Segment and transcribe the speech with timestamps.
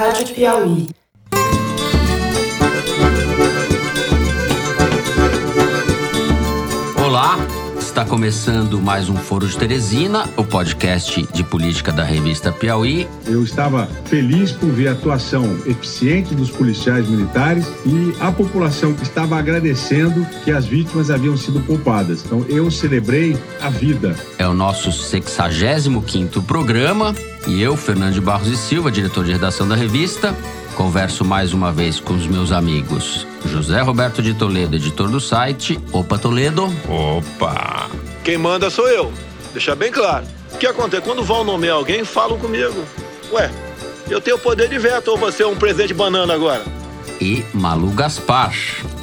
[0.00, 0.99] Rádio Piauí.
[8.00, 13.06] Está começando mais um Foro de Teresina, o podcast de política da revista Piauí.
[13.26, 19.02] Eu estava feliz por ver a atuação eficiente dos policiais militares e a população que
[19.02, 22.24] estava agradecendo que as vítimas haviam sido poupadas.
[22.24, 24.16] Então eu celebrei a vida.
[24.38, 27.14] É o nosso 65º programa
[27.46, 30.34] e eu, Fernando de Barros e Silva, diretor de redação da revista,
[30.80, 35.78] converso mais uma vez com os meus amigos José Roberto de Toledo, editor do site
[35.92, 36.74] Opa Toledo.
[36.88, 37.90] Opa!
[38.24, 39.12] Quem manda sou eu.
[39.52, 40.24] Deixar bem claro.
[40.54, 41.02] O que acontece?
[41.02, 42.82] Quando vão nomear alguém, falam comigo.
[43.30, 43.50] Ué,
[44.08, 46.64] eu tenho poder de veto ou você é um presente de banana agora?
[47.20, 48.54] E Malu Gaspar.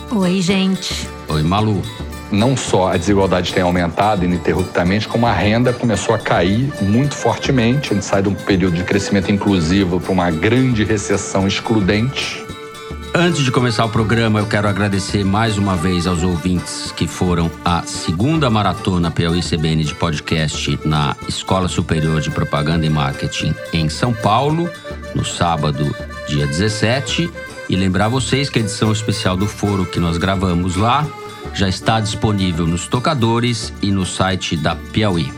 [0.09, 1.08] Oi, gente.
[1.28, 1.84] Oi, Malu.
[2.31, 7.91] Não só a desigualdade tem aumentado ininterruptamente, como a renda começou a cair muito fortemente.
[7.91, 12.45] A gente sai de um período de crescimento inclusivo para uma grande recessão excludente.
[13.16, 17.50] Antes de começar o programa, eu quero agradecer mais uma vez aos ouvintes que foram
[17.64, 23.89] à segunda maratona Piauí CBN de podcast na Escola Superior de Propaganda e Marketing em
[23.89, 24.70] São Paulo,
[25.16, 25.95] no sábado,
[26.28, 27.31] dia 17.
[27.70, 31.08] E lembrar vocês que a edição especial do foro que nós gravamos lá
[31.53, 35.31] já está disponível nos tocadores e no site da Piauí.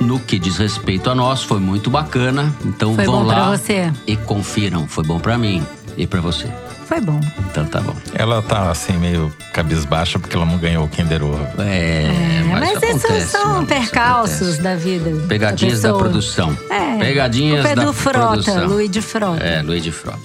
[0.00, 2.54] No que diz respeito a nós, foi muito bacana.
[2.64, 3.92] Então Foi vão lá você?
[4.06, 4.86] e confiram.
[4.88, 5.62] Foi bom pra mim
[5.96, 6.48] e pra você.
[6.86, 7.20] Foi bom.
[7.50, 7.94] Então tá bom.
[8.14, 11.38] Ela tá assim meio cabisbaixa porque ela não ganhou o Kinder Ovo.
[11.58, 14.62] É, É, mas, esses acontece, são mano, isso percalços acontece.
[14.62, 15.26] da vida.
[15.28, 15.98] Pegadinhas da, pessoa.
[16.02, 16.58] produção.
[16.70, 16.98] É.
[16.98, 18.66] Pegadinhas é da do Frota, produção.
[18.68, 19.42] Luiz de Frota.
[19.44, 20.18] É, Luiz de Frota.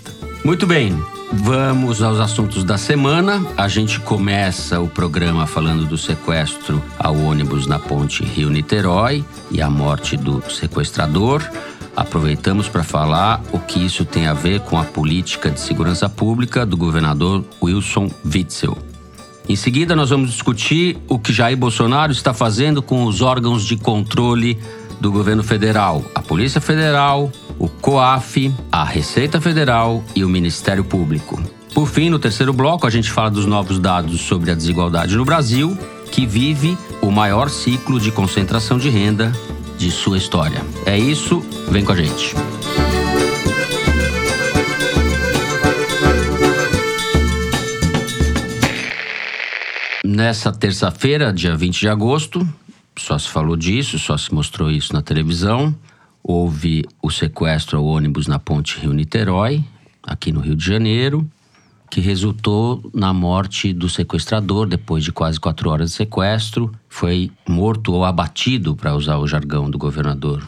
[0.43, 0.97] Muito bem,
[1.33, 3.45] vamos aos assuntos da semana.
[3.57, 9.69] A gente começa o programa falando do sequestro ao ônibus na ponte Rio-Niterói e a
[9.69, 11.43] morte do sequestrador.
[11.95, 16.65] Aproveitamos para falar o que isso tem a ver com a política de segurança pública
[16.65, 18.77] do governador Wilson Witzel.
[19.47, 23.77] Em seguida, nós vamos discutir o que Jair Bolsonaro está fazendo com os órgãos de
[23.77, 24.59] controle
[24.99, 31.41] do governo federal, a Polícia Federal, o COAF, a Receita Federal e o Ministério Público.
[31.73, 35.25] Por fim, no terceiro bloco, a gente fala dos novos dados sobre a desigualdade no
[35.25, 35.77] Brasil,
[36.11, 39.31] que vive o maior ciclo de concentração de renda
[39.77, 40.61] de sua história.
[40.85, 41.39] É isso,
[41.69, 42.33] vem com a gente.
[50.05, 52.47] Nessa terça-feira, dia 20 de agosto,
[52.97, 55.75] só se falou disso, só se mostrou isso na televisão.
[56.27, 59.63] Houve o sequestro ao ônibus na ponte Rio-Niterói,
[60.01, 61.29] aqui no Rio de Janeiro,
[61.87, 66.71] que resultou na morte do sequestrador depois de quase quatro horas de sequestro.
[66.89, 70.41] Foi morto ou abatido, para usar o jargão do governador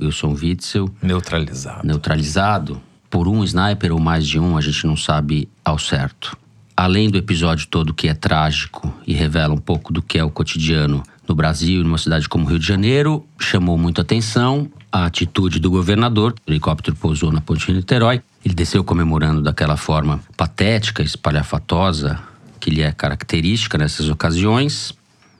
[0.00, 1.84] Wilson Witzel Neutralizado.
[1.84, 2.80] neutralizado
[3.10, 6.36] por um sniper ou mais de um, a gente não sabe ao certo.
[6.76, 10.30] Além do episódio todo que é trágico e revela um pouco do que é o
[10.30, 15.70] cotidiano no Brasil, numa cidade como Rio de Janeiro, chamou muito atenção a atitude do
[15.70, 16.34] governador.
[16.46, 18.22] O helicóptero pousou na ponte de Niterói.
[18.44, 22.20] Ele desceu comemorando daquela forma patética, espalhafatosa,
[22.60, 24.92] que lhe é característica nessas ocasiões.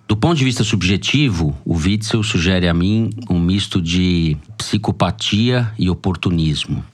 [0.09, 5.89] Do ponto de vista subjetivo, o Witzel sugere a mim um misto de psicopatia e
[5.89, 6.85] oportunismo.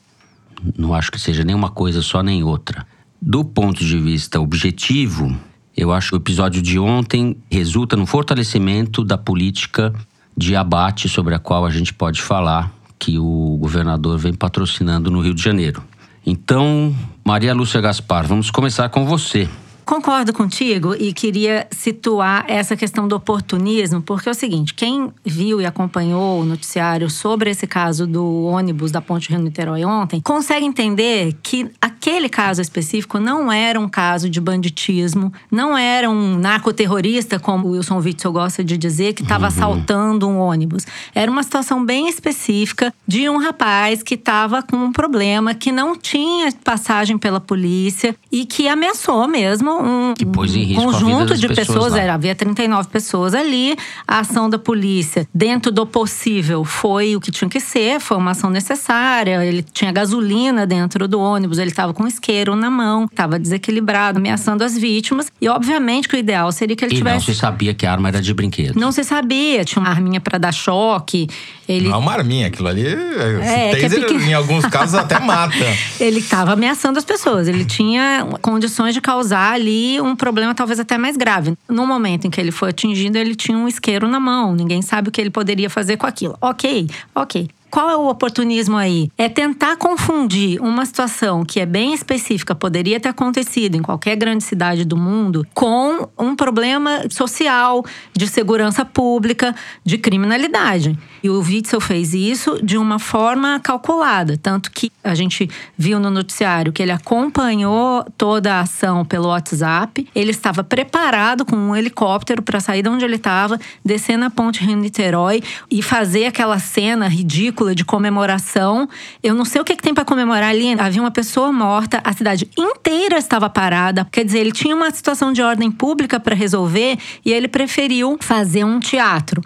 [0.77, 2.87] Não acho que seja nem uma coisa só nem outra.
[3.21, 5.35] Do ponto de vista objetivo,
[5.77, 9.93] eu acho que o episódio de ontem resulta no fortalecimento da política
[10.37, 15.21] de abate sobre a qual a gente pode falar que o governador vem patrocinando no
[15.21, 15.83] Rio de Janeiro.
[16.25, 16.95] Então,
[17.25, 19.49] Maria Lúcia Gaspar, vamos começar com você.
[19.91, 25.61] Concordo contigo e queria situar essa questão do oportunismo, porque é o seguinte: quem viu
[25.61, 31.37] e acompanhou o noticiário sobre esse caso do ônibus da Ponte Rio-Niterói ontem, consegue entender
[31.43, 37.67] que aquele caso específico não era um caso de banditismo, não era um narcoterrorista, como
[37.67, 40.87] o Wilson Witzel gosta de dizer, que estava assaltando um ônibus.
[41.13, 45.97] Era uma situação bem específica de um rapaz que estava com um problema, que não
[45.97, 51.05] tinha passagem pela polícia e que ameaçou mesmo um, Que pôs em risco a vida
[51.05, 51.95] conjunto das de pessoas pessoas.
[51.95, 53.77] Era, havia 39 pessoas ali.
[54.07, 58.33] A ação da polícia, dentro do possível, foi o que tinha que ser, foi uma
[58.33, 59.45] ação necessária.
[59.45, 64.65] Ele tinha gasolina dentro do ônibus, ele estava com isqueiro na mão, estava desequilibrado, ameaçando
[64.65, 65.31] as vítimas.
[65.41, 67.27] E obviamente que o ideal seria que ele E não tivesse.
[67.27, 68.79] se sabia que a arma era de brinquedo.
[68.79, 71.29] Não se sabia, tinha uma arminha para dar choque.
[71.69, 72.85] Ele Não é uma arminha, aquilo ali.
[72.87, 74.21] É, é pequeno.
[74.21, 75.55] em alguns casos, até mata.
[76.01, 77.47] Ele estava ameaçando as pessoas.
[77.47, 81.55] Ele tinha condições de causar ali um problema talvez até mais grave.
[81.69, 84.55] No momento em que ele foi atingido, ele tinha um isqueiro na mão.
[84.55, 86.37] Ninguém sabe o que ele poderia fazer com aquilo.
[86.41, 87.49] Ok, ok.
[87.71, 89.09] Qual é o oportunismo aí?
[89.17, 94.43] É tentar confundir uma situação que é bem específica, poderia ter acontecido em qualquer grande
[94.43, 100.99] cidade do mundo, com um problema social, de segurança pública, de criminalidade.
[101.23, 106.11] E o Witzel fez isso de uma forma calculada, tanto que a gente viu no
[106.11, 112.43] noticiário que ele acompanhou toda a ação pelo WhatsApp, ele estava preparado com um helicóptero
[112.43, 115.41] para sair de onde ele estava, descer na ponte Rio-Niterói
[115.71, 118.89] e fazer aquela cena ridícula de comemoração.
[119.23, 120.73] Eu não sei o que, que tem para comemorar ali.
[120.79, 124.07] Havia uma pessoa morta, a cidade inteira estava parada.
[124.11, 128.65] Quer dizer, ele tinha uma situação de ordem pública para resolver e ele preferiu fazer
[128.65, 129.43] um teatro.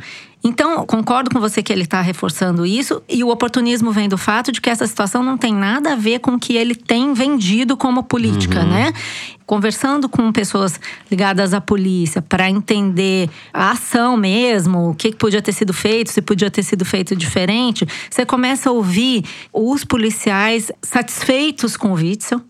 [0.47, 4.53] Então, concordo com você que ele está reforçando isso, e o oportunismo vem do fato
[4.53, 7.79] de que essa situação não tem nada a ver com o que ele tem vendido
[7.79, 8.69] como política, uhum.
[8.69, 8.93] né?
[9.47, 10.79] Conversando com pessoas
[11.11, 16.21] ligadas à polícia para entender a ação mesmo, o que podia ter sido feito, se
[16.21, 22.43] podia ter sido feito diferente, você começa a ouvir os policiais satisfeitos com o Witzel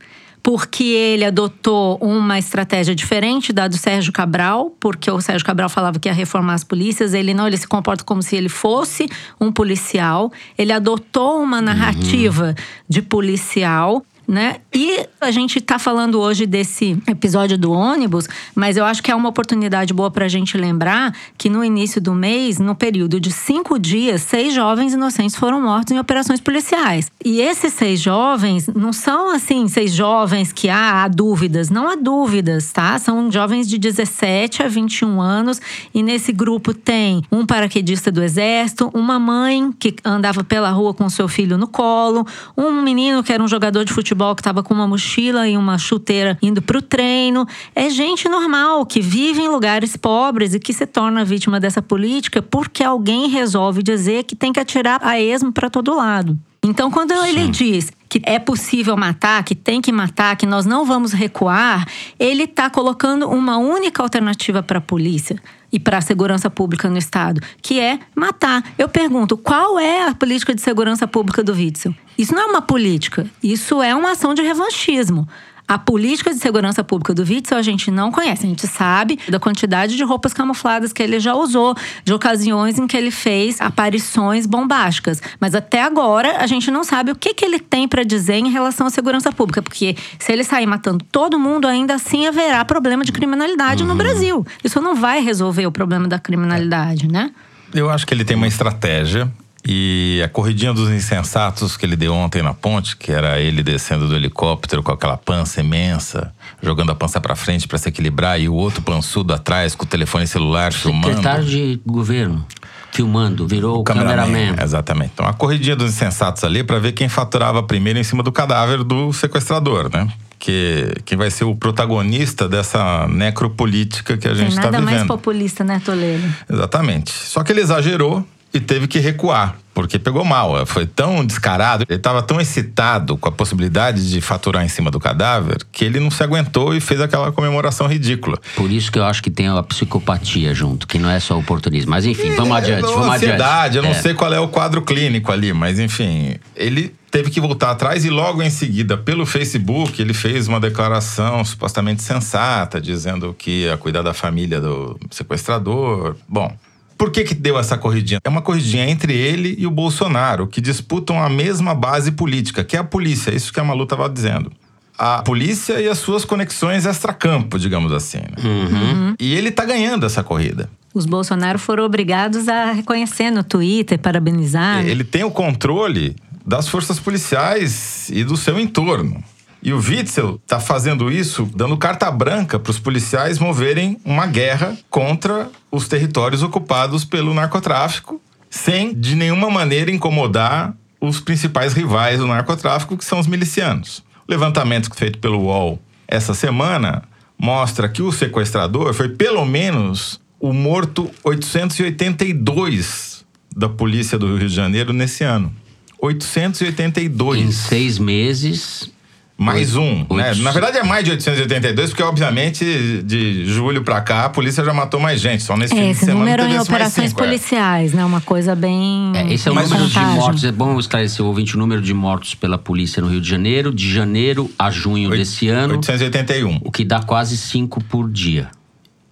[0.45, 5.99] porque ele adotou uma estratégia diferente da do Sérgio Cabral, porque o Sérgio Cabral falava
[5.99, 9.09] que ia reformar as polícias, ele não, ele se comporta como se ele fosse
[9.41, 10.31] um policial.
[10.59, 12.55] Ele adotou uma narrativa uhum.
[12.87, 14.57] de policial né?
[14.75, 19.15] E a gente está falando hoje desse episódio do ônibus, mas eu acho que é
[19.15, 23.31] uma oportunidade boa para a gente lembrar que no início do mês, no período de
[23.31, 27.11] cinco dias, seis jovens inocentes foram mortos em operações policiais.
[27.25, 31.97] E esses seis jovens não são assim, seis jovens que ah, há dúvidas, não há
[31.97, 32.99] dúvidas, tá?
[32.99, 35.61] São jovens de 17 a 21 anos
[35.95, 41.09] e nesse grupo tem um paraquedista do exército, uma mãe que andava pela rua com
[41.09, 42.27] seu filho no colo,
[42.57, 45.57] um menino que era um jogador de futebol futebol que estava com uma mochila e
[45.57, 47.47] uma chuteira indo para o treino.
[47.75, 52.41] É gente normal que vive em lugares pobres e que se torna vítima dessa política
[52.41, 56.39] porque alguém resolve dizer que tem que atirar a esmo para todo lado.
[56.63, 57.29] Então, quando Sim.
[57.29, 61.87] ele diz que é possível matar, que tem que matar, que nós não vamos recuar,
[62.19, 65.37] ele está colocando uma única alternativa para a polícia
[65.75, 68.63] e para a segurança pública no Estado, que é matar.
[68.79, 71.93] Eu pergunto, qual é a política de segurança pública do Witzel?
[72.17, 75.27] Isso não é uma política, isso é uma ação de revanchismo.
[75.67, 78.45] A política de segurança pública do Witzel a gente não conhece.
[78.45, 81.75] A gente sabe da quantidade de roupas camufladas que ele já usou,
[82.05, 85.23] de ocasiões em que ele fez aparições bombásticas.
[85.41, 88.51] Mas até agora a gente não sabe o que, que ele tem para dizer em
[88.51, 89.63] relação à segurança pública.
[89.63, 93.89] Porque se ele sair matando todo mundo, ainda assim haverá problema de criminalidade uhum.
[93.89, 94.47] no Brasil.
[94.63, 97.31] Isso não vai resolver o problema da criminalidade, né?
[97.73, 99.33] Eu acho que ele tem uma estratégia
[99.67, 104.07] e a corridinha dos insensatos que ele deu ontem na ponte, que era ele descendo
[104.07, 106.33] do helicóptero com aquela pança imensa,
[106.63, 109.89] jogando a pança para frente para se equilibrar, e o outro pançudo atrás com o
[109.89, 111.09] telefone celular filmando.
[111.09, 112.47] Secretário de governo
[112.93, 114.27] filmando, virou o cameraman.
[114.27, 114.63] cameraman.
[114.63, 115.11] Exatamente.
[115.15, 118.85] Então a corridinha dos insensatos ali para ver quem faturava primeiro em cima do cadáver
[118.85, 120.09] do sequestrador, né?
[120.39, 124.85] Que quem vai ser o protagonista dessa necropolítica que a gente está vivendo.
[124.85, 126.23] Nada mais populista, né, Toledo?
[126.49, 127.11] Exatamente.
[127.11, 128.25] Só que ele exagerou
[128.55, 130.65] e teve que recuar, porque pegou mal.
[130.65, 135.01] Foi tão descarado, ele estava tão excitado com a possibilidade de faturar em cima do
[135.01, 138.39] cadáver, que ele não se aguentou e fez aquela comemoração ridícula.
[138.55, 141.91] Por isso que eu acho que tem a psicopatia junto, que não é só oportunismo.
[141.91, 143.77] Mas enfim, vamos é, adiante, vamos ansiedade, adiante.
[143.77, 143.95] Eu não é.
[143.95, 148.11] sei qual é o quadro clínico ali, mas enfim, ele teve que voltar atrás e
[148.11, 154.03] logo em seguida, pelo Facebook, ele fez uma declaração supostamente sensata, dizendo que ia cuidar
[154.03, 156.17] da família do sequestrador.
[156.29, 156.53] Bom,
[156.97, 158.21] por que, que deu essa corridinha?
[158.23, 162.77] É uma corridinha entre ele e o Bolsonaro, que disputam a mesma base política, que
[162.77, 163.31] é a polícia.
[163.31, 164.53] É isso que a Malu estava dizendo.
[164.97, 168.19] A polícia e as suas conexões extracampo, digamos assim.
[168.19, 168.37] Né?
[168.45, 169.15] Uhum.
[169.19, 170.71] E ele está ganhando essa corrida.
[170.95, 174.87] Os Bolsonaro foram obrigados a reconhecer no Twitter, parabenizar.
[174.87, 176.15] Ele tem o controle
[176.47, 179.23] das forças policiais e do seu entorno.
[179.65, 184.77] E o Witzel está fazendo isso, dando carta branca para os policiais moverem uma guerra
[184.91, 192.27] contra os territórios ocupados pelo narcotráfico, sem de nenhuma maneira incomodar os principais rivais do
[192.27, 194.05] narcotráfico, que são os milicianos.
[194.29, 197.03] O levantamento feito pelo UOL essa semana
[197.39, 203.25] mostra que o sequestrador foi pelo menos o morto 882
[203.57, 205.51] da polícia do Rio de Janeiro nesse ano.
[205.99, 207.41] 882.
[207.41, 208.94] Em seis meses,
[209.37, 210.33] mais um, né?
[210.37, 214.73] Na verdade é mais de 882, porque obviamente de julho para cá a polícia já
[214.73, 215.43] matou mais gente.
[215.43, 217.27] Só nesse é, fim de semana número em operações cinco, é.
[217.27, 217.97] policiais, é.
[217.97, 218.05] né?
[218.05, 219.13] Uma coisa bem.
[219.15, 220.45] É, esse é o número de mortos.
[220.45, 223.75] É bom esclarecer o ouvinte o número de mortos pela polícia no Rio de Janeiro,
[223.75, 225.75] de janeiro a junho 8, desse ano.
[225.75, 226.61] 881.
[226.63, 228.51] O que dá quase cinco por dia.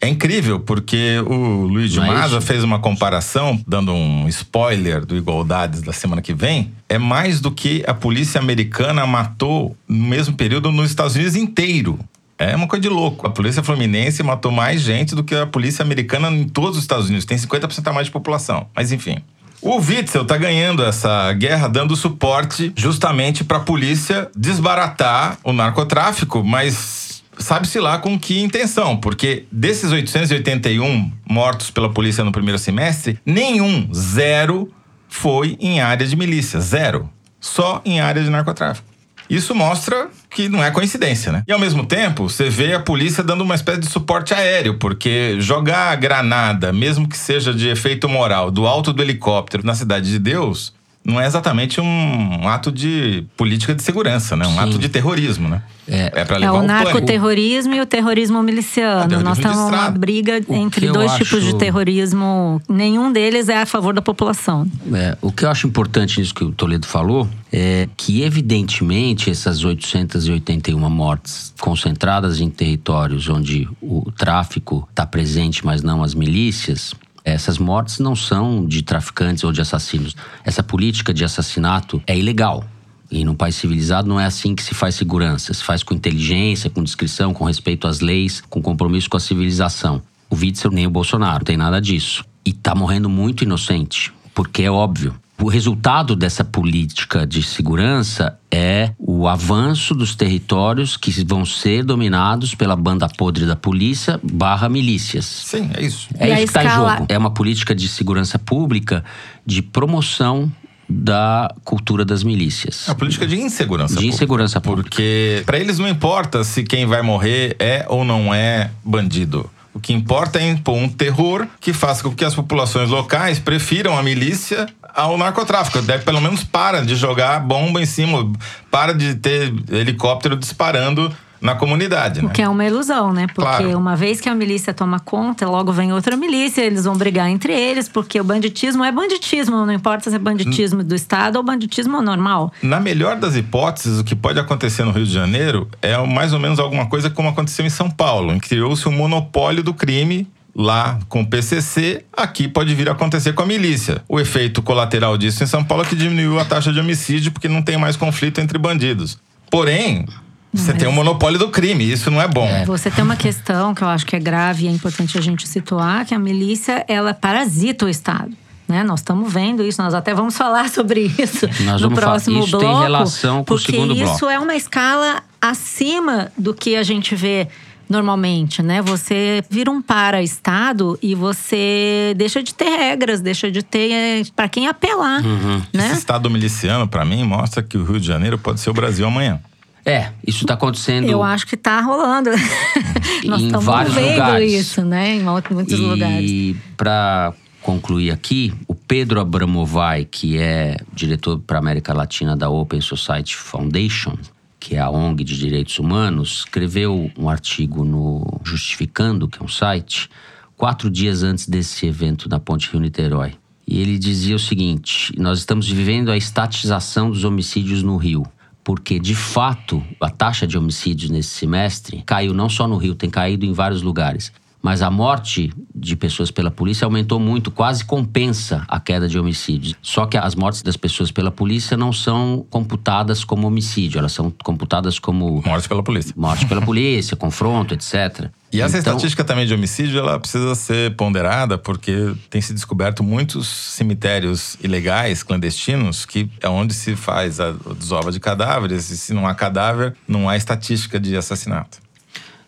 [0.03, 5.17] É incrível, porque o Luiz de é Maza fez uma comparação, dando um spoiler do
[5.17, 6.73] Igualdades da semana que vem.
[6.89, 12.01] É mais do que a polícia americana matou no mesmo período nos Estados Unidos inteiro.
[12.37, 13.29] É uma coisa de louco.
[13.29, 17.07] A polícia fluminense matou mais gente do que a polícia americana em todos os Estados
[17.07, 17.25] Unidos.
[17.25, 18.67] Tem 50% a mais de população.
[18.75, 19.19] Mas enfim.
[19.61, 26.43] O Witzel tá ganhando essa guerra dando suporte justamente para a polícia desbaratar o narcotráfico,
[26.43, 33.19] mas sabe-se lá com que intenção, porque desses 881 mortos pela polícia no primeiro semestre,
[33.25, 34.73] nenhum, zero,
[35.09, 37.11] foi em área de milícia, zero.
[37.41, 38.93] Só em área de narcotráfico.
[39.29, 41.43] Isso mostra que não é coincidência, né?
[41.49, 45.37] E ao mesmo tempo, você vê a polícia dando uma espécie de suporte aéreo, porque
[45.39, 50.11] jogar a granada, mesmo que seja de efeito moral, do alto do helicóptero na Cidade
[50.11, 54.47] de Deus, não é exatamente um ato de política de segurança, né?
[54.47, 54.59] Um Sim.
[54.59, 55.63] ato de terrorismo, né?
[55.89, 56.13] É.
[56.15, 59.01] É, pra É levar o o narcoterrorismo e o terrorismo miliciano.
[59.03, 62.63] Ah, terrorismo Nós estamos numa briga O entre dois tipos de acho- terrorismo.
[62.69, 64.65] Nenhum deles é a favor da população.
[64.95, 69.65] É, o que eu acho importante nisso que o Toledo falou é que, evidentemente, essas
[69.65, 76.95] 881 mortes concentradas em territórios onde o tráfico está presente, mas não as milícias,
[77.25, 80.17] essas mortes não são de traficantes ou de assassinos.
[80.45, 82.65] Essa política de assassinato é ilegal.
[83.11, 85.53] E num país civilizado não é assim que se faz segurança.
[85.53, 90.03] Se faz com inteligência, com discrição, com respeito às leis, com compromisso com a civilização.
[90.31, 92.25] O Witzel nem o Bolsonaro, tem nada disso.
[92.45, 95.15] E tá morrendo muito inocente, porque é óbvio.
[95.43, 102.55] O resultado dessa política de segurança é o avanço dos territórios que vão ser dominados
[102.55, 105.25] pela banda podre da polícia barra milícias.
[105.25, 106.07] Sim, é isso.
[106.17, 107.07] É E a isso que está em escala- jogo.
[107.09, 109.05] É uma política de segurança pública
[109.45, 110.49] de promoção
[110.89, 112.87] da cultura das milícias.
[112.87, 113.95] É uma política de insegurança.
[113.95, 114.15] De pública.
[114.15, 114.91] insegurança pública.
[114.91, 119.51] Porque para eles não importa se quem vai morrer é ou não é bandido.
[119.75, 123.97] O que importa é impor um terror que faça com que as populações locais prefiram
[123.99, 125.81] a milícia ao narcotráfico.
[125.83, 128.31] Daí pelo menos para de jogar bomba em cima,
[128.71, 132.31] para de ter helicóptero disparando na comunidade, O né?
[132.33, 133.27] que é uma ilusão, né?
[133.27, 133.77] Porque Claro.
[133.77, 137.53] uma vez que a milícia toma conta, logo vem outra milícia, eles vão brigar entre
[137.53, 142.01] eles, porque o banditismo é banditismo, não importa se é banditismo do Estado ou banditismo
[142.01, 142.53] normal.
[142.63, 146.39] Na melhor das hipóteses, o que pode acontecer no Rio de Janeiro é mais ou
[146.39, 150.29] menos alguma coisa como aconteceu em São Paulo, em que criou-se um monopólio do crime
[150.55, 154.03] lá com o PCC, aqui pode vir a acontecer com a milícia.
[154.09, 157.49] O efeito colateral disso em São Paulo é que diminuiu a taxa de homicídio porque
[157.49, 159.19] não tem mais conflito entre bandidos.
[159.51, 160.07] Porém,
[160.53, 162.49] você tem um monopólio do crime, isso não é bom.
[162.67, 165.49] Você tem uma questão que eu acho que é grave e é importante a gente
[165.49, 168.31] situar, que a milícia, ela parasita o Estado.
[168.69, 168.83] Né?
[168.85, 172.45] Nós estamos vendo isso, nós até vamos falar sobre isso Nós no vamos falar- próximo
[172.45, 172.83] isso tem bloco.
[172.83, 174.31] relação com o porque segundo isso bloco.
[174.31, 177.49] é uma escala acima do que a gente vê
[177.93, 178.83] normalmente, né?
[178.83, 184.67] Você vira um para-estado e você deixa de ter regras, deixa de ter para quem
[184.67, 185.63] apelar, Uhum.
[185.73, 185.87] né?
[185.91, 189.07] Esse estado miliciano, para mim, mostra que o Rio de Janeiro pode ser o Brasil
[189.07, 189.39] amanhã.
[189.85, 191.09] É, isso está acontecendo.
[191.09, 192.31] Eu acho que tá rolando.
[193.27, 194.53] Nós Em estamos vários vendo lugares.
[194.53, 195.17] isso, né?
[195.17, 196.31] Em muitos lugares.
[196.31, 202.81] E para concluir aqui, o Pedro Abramovay, que é diretor para América Latina da Open
[202.81, 204.15] Society Foundation,
[204.63, 209.49] que é a ONG de direitos humanos, escreveu um artigo no Justificando, que é um
[209.49, 210.09] site,
[210.57, 213.33] quatro dias antes desse evento na Ponte Rio-Niterói.
[213.67, 218.25] E ele dizia o seguinte: nós estamos vivendo a estatização dos homicídios no Rio.
[218.63, 223.11] Porque, de fato, a taxa de homicídios nesse semestre caiu não só no Rio, tem
[223.11, 224.31] caído em vários lugares.
[224.63, 229.75] Mas a morte de pessoas pela polícia aumentou muito, quase compensa a queda de homicídios.
[229.83, 234.33] Só que as mortes das pessoas pela polícia não são computadas como homicídio, elas são
[234.45, 236.15] computadas como Morte pela polícia.
[236.17, 238.31] morte pela polícia, confronto, etc.
[238.53, 243.03] E essa Então, estatística também de homicídio, ela precisa ser ponderada porque tem se descoberto
[243.03, 248.91] muitos cemitérios ilegais, clandestinos, que é onde se faz a desova de cadáveres.
[248.91, 251.79] E se não há cadáver, não há estatística de assassinato.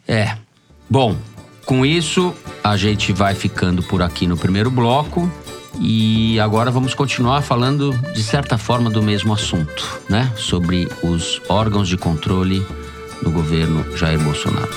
[0.06, 0.36] É.
[0.88, 1.16] Bom,
[1.64, 5.30] com isso, a gente vai ficando por aqui no primeiro bloco.
[5.80, 10.32] E agora vamos continuar falando, de certa forma, do mesmo assunto, né?
[10.36, 12.64] Sobre os órgãos de controle
[13.22, 14.70] do governo Jair Bolsonaro.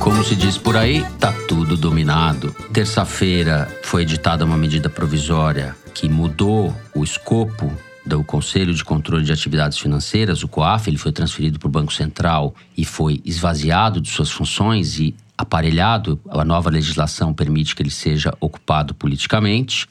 [0.00, 2.54] Como se diz por aí, tá tudo dominado.
[2.72, 7.72] Terça-feira foi editada uma medida provisória que mudou o escopo
[8.04, 11.92] do Conselho de Controle de Atividades Financeiras, o COAF, ele foi transferido para o Banco
[11.92, 16.20] Central e foi esvaziado de suas funções e aparelhado.
[16.28, 19.88] A nova legislação permite que ele seja ocupado politicamente.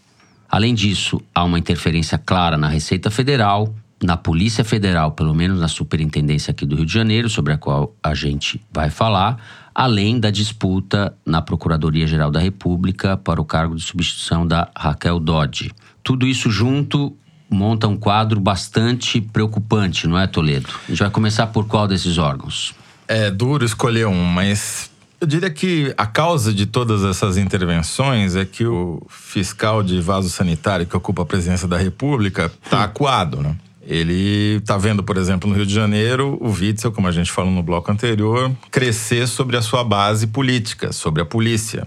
[0.50, 5.68] Além disso, há uma interferência clara na Receita Federal, na Polícia Federal, pelo menos na
[5.68, 9.38] Superintendência aqui do Rio de Janeiro, sobre a qual a gente vai falar,
[9.74, 15.72] além da disputa na Procuradoria-Geral da República para o cargo de substituição da Raquel Dodge.
[16.04, 17.18] Tudo isso junto
[17.54, 20.70] monta um quadro bastante preocupante, não é, Toledo?
[20.88, 22.74] A gente vai começar por qual desses órgãos?
[23.08, 24.90] É duro escolher um, mas
[25.22, 30.30] eu diria que a causa de todas essas intervenções é que o fiscal de vaso
[30.30, 33.56] sanitário que ocupa a presidência da República está acuado, né?
[33.86, 37.52] Ele está vendo, por exemplo, no Rio de Janeiro, o Witzel, como a gente falou
[37.52, 41.86] no bloco anterior, crescer sobre a sua base política, sobre a polícia.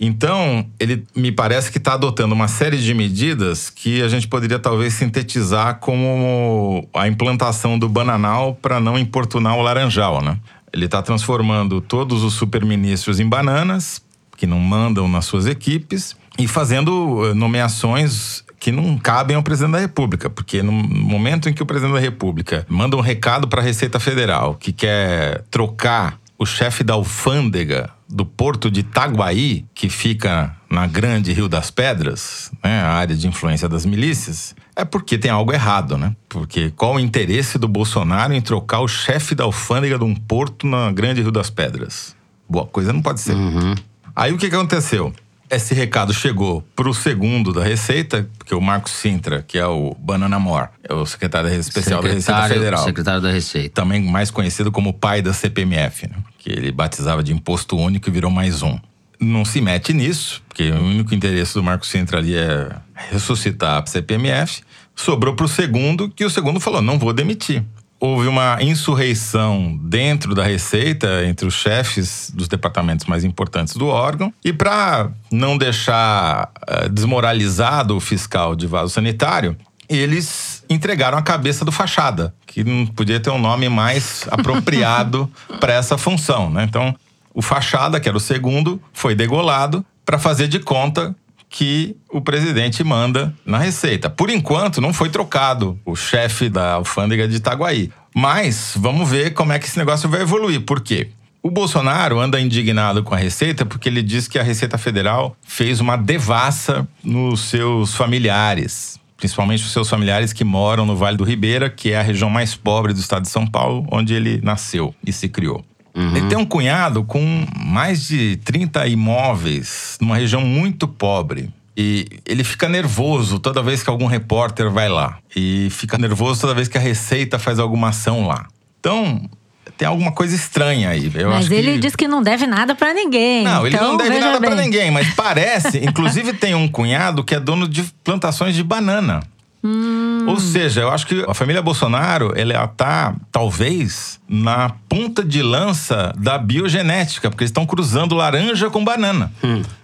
[0.00, 4.58] Então, ele me parece que está adotando uma série de medidas que a gente poderia
[4.58, 10.36] talvez sintetizar como a implantação do bananal para não importunar o laranjal, né?
[10.72, 14.02] Ele está transformando todos os superministros em bananas,
[14.36, 19.72] que não mandam nas suas equipes, e fazendo eh, nomeações que não cabem ao presidente
[19.72, 23.60] da República, porque no momento em que o presidente da República manda um recado para
[23.60, 29.88] a Receita Federal que quer trocar o chefe da alfândega do porto de Itaguaí, que
[29.88, 35.18] fica na Grande Rio das Pedras, né, a área de influência das milícias, é porque
[35.18, 36.14] tem algo errado, né?
[36.28, 40.64] Porque qual o interesse do Bolsonaro em trocar o chefe da alfândega de um porto
[40.64, 42.14] na Grande Rio das Pedras?
[42.48, 43.34] Boa coisa não pode ser.
[43.34, 43.74] Uhum.
[44.14, 45.12] Aí o que, que aconteceu?
[45.50, 49.94] Esse recado chegou para o segundo da Receita, porque o Marcos Sintra, que é o
[49.98, 52.84] Banana More, é o secretário especial da Receita Secretário- Federal.
[52.84, 53.68] Secretário da Receita.
[53.82, 56.16] Também mais conhecido como pai da CPMF, né?
[56.38, 58.78] que ele batizava de imposto único e virou mais um.
[59.20, 62.68] Não se mete nisso, porque o único interesse do Marcos Sintra ali é
[63.10, 64.62] ressuscitar a CPMF.
[64.96, 67.62] Sobrou para o segundo, que o segundo falou: não vou demitir.
[68.06, 74.30] Houve uma insurreição dentro da Receita, entre os chefes dos departamentos mais importantes do órgão.
[74.44, 79.56] E para não deixar eh, desmoralizado o fiscal de vaso sanitário,
[79.88, 85.26] eles entregaram a cabeça do Fachada, que não podia ter um nome mais apropriado
[85.58, 86.50] para essa função.
[86.50, 86.64] Né?
[86.64, 86.94] Então,
[87.32, 91.16] o Fachada, que era o segundo, foi degolado para fazer de conta
[91.54, 94.10] que o presidente manda na Receita.
[94.10, 97.92] Por enquanto, não foi trocado o chefe da alfândega de Itaguaí.
[98.12, 100.62] Mas vamos ver como é que esse negócio vai evoluir.
[100.62, 101.10] Por quê?
[101.40, 105.78] O Bolsonaro anda indignado com a Receita porque ele diz que a Receita Federal fez
[105.78, 108.98] uma devassa nos seus familiares.
[109.16, 112.56] Principalmente os seus familiares que moram no Vale do Ribeira, que é a região mais
[112.56, 115.64] pobre do estado de São Paulo, onde ele nasceu e se criou.
[115.94, 121.50] Ele tem um cunhado com mais de 30 imóveis numa região muito pobre.
[121.76, 125.18] E ele fica nervoso toda vez que algum repórter vai lá.
[125.34, 128.46] E fica nervoso toda vez que a Receita faz alguma ação lá.
[128.80, 129.28] Então,
[129.76, 131.10] tem alguma coisa estranha aí.
[131.14, 131.78] Eu Mas acho ele que...
[131.78, 133.42] diz que não deve nada pra ninguém.
[133.44, 134.64] Não, ele então, não deve veja nada pra bem.
[134.64, 135.78] ninguém, mas parece.
[135.78, 139.20] inclusive, tem um cunhado que é dono de plantações de banana.
[139.64, 140.26] Hum.
[140.28, 146.12] Ou seja, eu acho que a família Bolsonaro, ela tá, talvez, na ponta de lança
[146.18, 149.32] da biogenética, porque eles estão cruzando laranja com banana.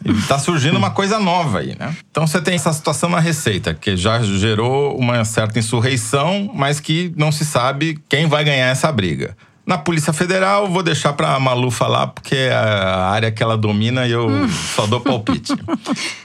[0.04, 1.96] E tá surgindo uma coisa nova aí, né?
[2.10, 7.12] Então você tem essa situação na Receita, que já gerou uma certa insurreição, mas que
[7.16, 9.34] não se sabe quem vai ganhar essa briga.
[9.66, 14.06] Na Polícia Federal, vou deixar pra Malu falar, porque é a área que ela domina
[14.06, 14.28] e eu
[14.74, 15.52] só dou palpite.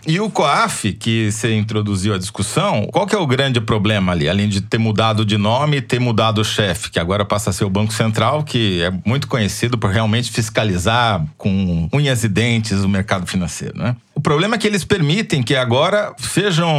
[0.08, 4.28] e o COAF, que você introduziu a discussão, qual que é o grande problema ali?
[4.28, 7.54] Além de ter mudado de nome e ter mudado o chefe, que agora passa a
[7.54, 12.84] ser o Banco Central, que é muito conhecido por realmente fiscalizar com unhas e dentes
[12.84, 13.96] o mercado financeiro, né?
[14.16, 16.74] O problema é que eles permitem que agora sejam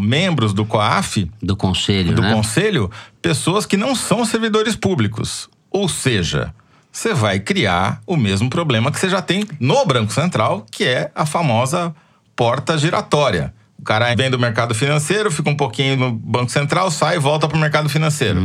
[0.00, 2.34] membros do COAF Do conselho, do né?
[2.34, 2.90] conselho
[3.22, 5.48] pessoas que não são servidores públicos.
[5.74, 6.54] Ou seja,
[6.92, 11.10] você vai criar o mesmo problema que você já tem no Banco Central, que é
[11.16, 11.92] a famosa
[12.36, 13.52] porta giratória.
[13.76, 17.48] O cara vem do mercado financeiro, fica um pouquinho no Banco Central, sai e volta
[17.48, 18.40] para o mercado financeiro.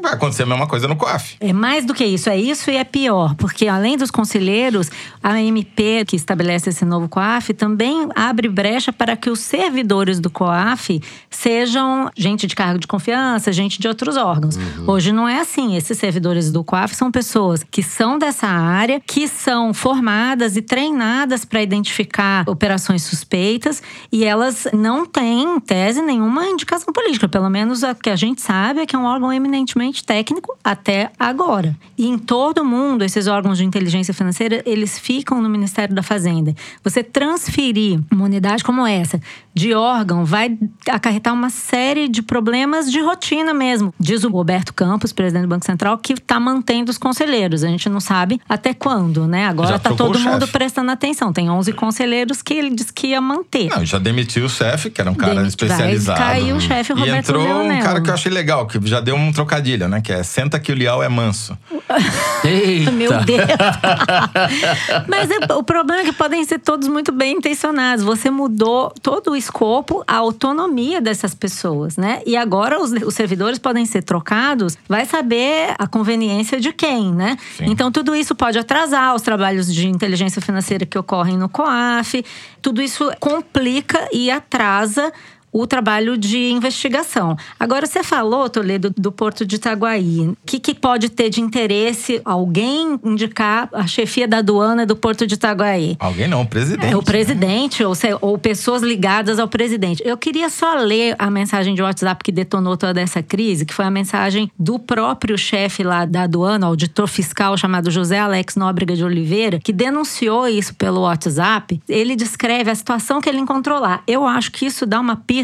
[0.00, 1.36] Vai acontecer a mesma coisa no COAF.
[1.40, 4.90] É mais do que isso, é isso e é pior, porque além dos conselheiros,
[5.22, 10.30] a MP que estabelece esse novo COAF também abre brecha para que os servidores do
[10.30, 14.56] COAF sejam gente de cargo de confiança, gente de outros órgãos.
[14.86, 15.76] Hoje não é assim.
[15.76, 21.44] Esses servidores do COAF são pessoas que são dessa área, que são formadas e treinadas
[21.44, 23.82] para identificar operações suspeitas
[24.12, 27.28] e elas não têm, em tese, nenhuma indicação política.
[27.28, 31.10] Pelo menos a que a gente sabe é que é um órgão eminentemente técnico até
[31.18, 31.76] agora.
[31.96, 36.02] E em todo o mundo, esses órgãos de inteligência financeira, eles ficam no Ministério da
[36.02, 36.54] Fazenda.
[36.82, 39.20] Você transferir uma unidade como essa
[39.58, 40.56] de órgão vai
[40.88, 43.92] acarretar uma série de problemas de rotina mesmo.
[43.98, 47.64] Diz o Roberto Campos, presidente do Banco Central, que está mantendo os conselheiros.
[47.64, 49.46] A gente não sabe até quando, né?
[49.48, 51.32] Agora está todo mundo prestando atenção.
[51.32, 53.68] Tem 11 conselheiros que ele disse que ia manter.
[53.68, 56.18] Não, já demitiu o chefe, que era um cara Demit especializado.
[56.18, 57.78] Caiu o chefe Roberto E entrou Leonel.
[57.78, 60.00] um cara que eu achei legal, que já deu um trocadilho, né?
[60.00, 61.58] Que é senta que o Lial é manso.
[62.44, 62.92] Eita.
[62.92, 63.40] Meu Deus!
[65.08, 68.04] Mas é, o problema é que podem ser todos muito bem intencionados.
[68.04, 72.20] Você mudou todo o escopo, a autonomia dessas pessoas, né?
[72.26, 77.36] E agora os, os servidores podem ser trocados, vai saber a conveniência de quem, né?
[77.56, 77.64] Sim.
[77.68, 82.24] Então tudo isso pode atrasar os trabalhos de inteligência financeira que ocorrem no COAF.
[82.60, 85.12] Tudo isso complica e atrasa
[85.52, 87.36] o trabalho de investigação.
[87.58, 90.28] Agora, você falou, Toledo, do Porto de Itaguaí.
[90.28, 95.26] O que, que, pode ter de interesse alguém indicar a chefia da aduana do Porto
[95.26, 95.96] de Itaguaí?
[95.98, 96.92] Alguém não, o presidente.
[96.92, 100.02] É, o presidente, ou, ou pessoas ligadas ao presidente.
[100.04, 103.84] Eu queria só ler a mensagem de WhatsApp que detonou toda essa crise, que foi
[103.84, 109.04] a mensagem do próprio chefe lá da aduana, auditor fiscal chamado José Alex Nóbrega de
[109.04, 111.80] Oliveira, que denunciou isso pelo WhatsApp.
[111.88, 114.02] Ele descreve a situação que ele encontrou lá.
[114.06, 115.37] Eu acho que isso dá uma pista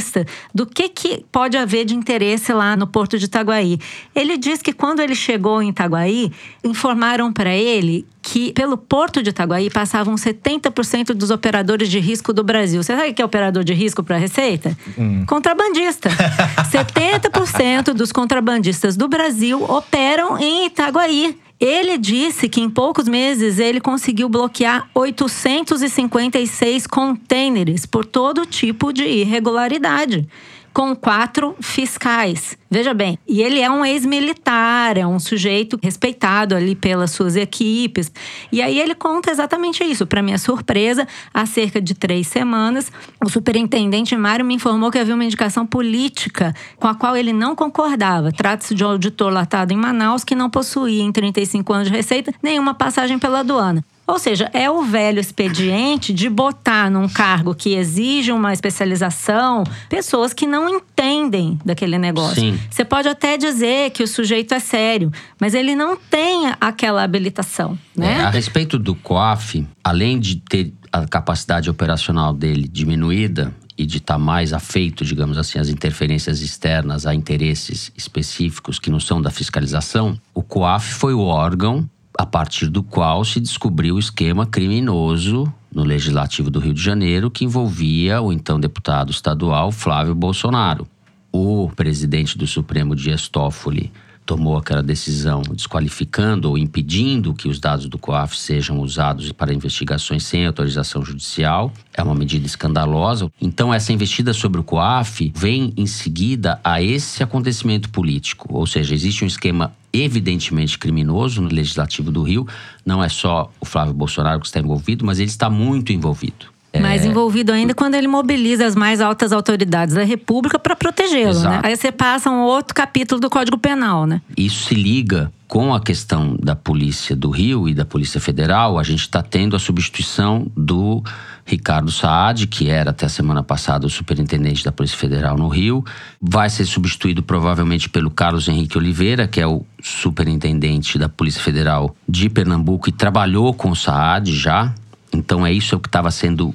[0.55, 3.79] do que, que pode haver de interesse lá no Porto de Itaguaí.
[4.15, 9.31] Ele diz que quando ele chegou em Itaguaí, informaram para ele que pelo Porto de
[9.31, 12.83] Itaguaí passavam 70% dos operadores de risco do Brasil.
[12.83, 14.77] Você sabe o que é operador de risco para a Receita?
[14.97, 15.27] Hum.
[15.27, 16.09] Contrabandista.
[16.73, 21.39] 70% dos contrabandistas do Brasil operam em Itaguaí.
[21.61, 29.05] Ele disse que em poucos meses ele conseguiu bloquear 856 contêineres por todo tipo de
[29.05, 30.29] irregularidade
[30.75, 32.59] com quatro fiscais.
[32.69, 38.11] Veja bem, e ele é um ex-militar, é um sujeito respeitado ali pelas suas equipes.
[38.51, 40.05] E aí ele conta exatamente isso.
[40.05, 42.91] Para minha surpresa, há cerca de três semanas,
[43.25, 47.55] o superintendente Mário me informou que havia uma indicação política com a qual ele não
[47.55, 48.33] concordava.
[48.33, 52.35] Trata-se de um auditor latado em Manaus que não possuía, em 35 anos de receita,
[52.43, 53.85] nenhuma passagem pela aduana.
[54.07, 60.35] Ou seja, é o velho expediente de botar num cargo que exige uma especialização pessoas
[60.35, 62.41] que não entendem daquele negócio.
[62.41, 62.59] Sim.
[62.71, 67.79] Você pode até dizer que o sujeito é sério, mas ele não tem aquela habilitação,
[67.97, 68.21] né?
[68.21, 73.99] É, a respeito do COAF, além de ter a capacidade operacional dele diminuída, e de
[73.99, 79.21] estar tá mais afeito, digamos assim, às interferências externas a interesses específicos que não são
[79.21, 84.47] da fiscalização, o COAF foi o órgão a partir do qual se descobriu o esquema
[84.47, 90.87] criminoso no Legislativo do Rio de Janeiro que envolvia o então deputado estadual Flávio Bolsonaro.
[91.33, 93.93] O presidente do Supremo, Dias Toffoli,
[94.25, 100.25] tomou aquela decisão desqualificando ou impedindo que os dados do COAF sejam usados para investigações
[100.25, 101.73] sem autorização judicial.
[101.93, 103.31] É uma medida escandalosa.
[103.41, 108.49] Então, essa investida sobre o COAF vem em seguida a esse acontecimento político.
[108.51, 112.47] Ou seja, existe um esquema evidentemente criminoso no Legislativo do Rio.
[112.85, 116.54] Não é só o Flávio Bolsonaro que está envolvido, mas ele está muito envolvido.
[116.81, 117.09] Mais é...
[117.09, 121.61] envolvido ainda quando ele mobiliza as mais altas autoridades da República para protegê-lo, né?
[121.63, 124.21] Aí você passa um outro capítulo do Código Penal, né?
[124.37, 128.79] Isso se liga com a questão da Polícia do Rio e da Polícia Federal.
[128.79, 131.03] A gente está tendo a substituição do
[131.45, 135.85] Ricardo Saad, que era até a semana passada o superintendente da Polícia Federal no Rio.
[136.21, 141.95] Vai ser substituído provavelmente pelo Carlos Henrique Oliveira, que é o superintendente da Polícia Federal
[142.09, 144.75] de Pernambuco e trabalhou com o Saad já.
[145.13, 146.55] Então é isso que estava sendo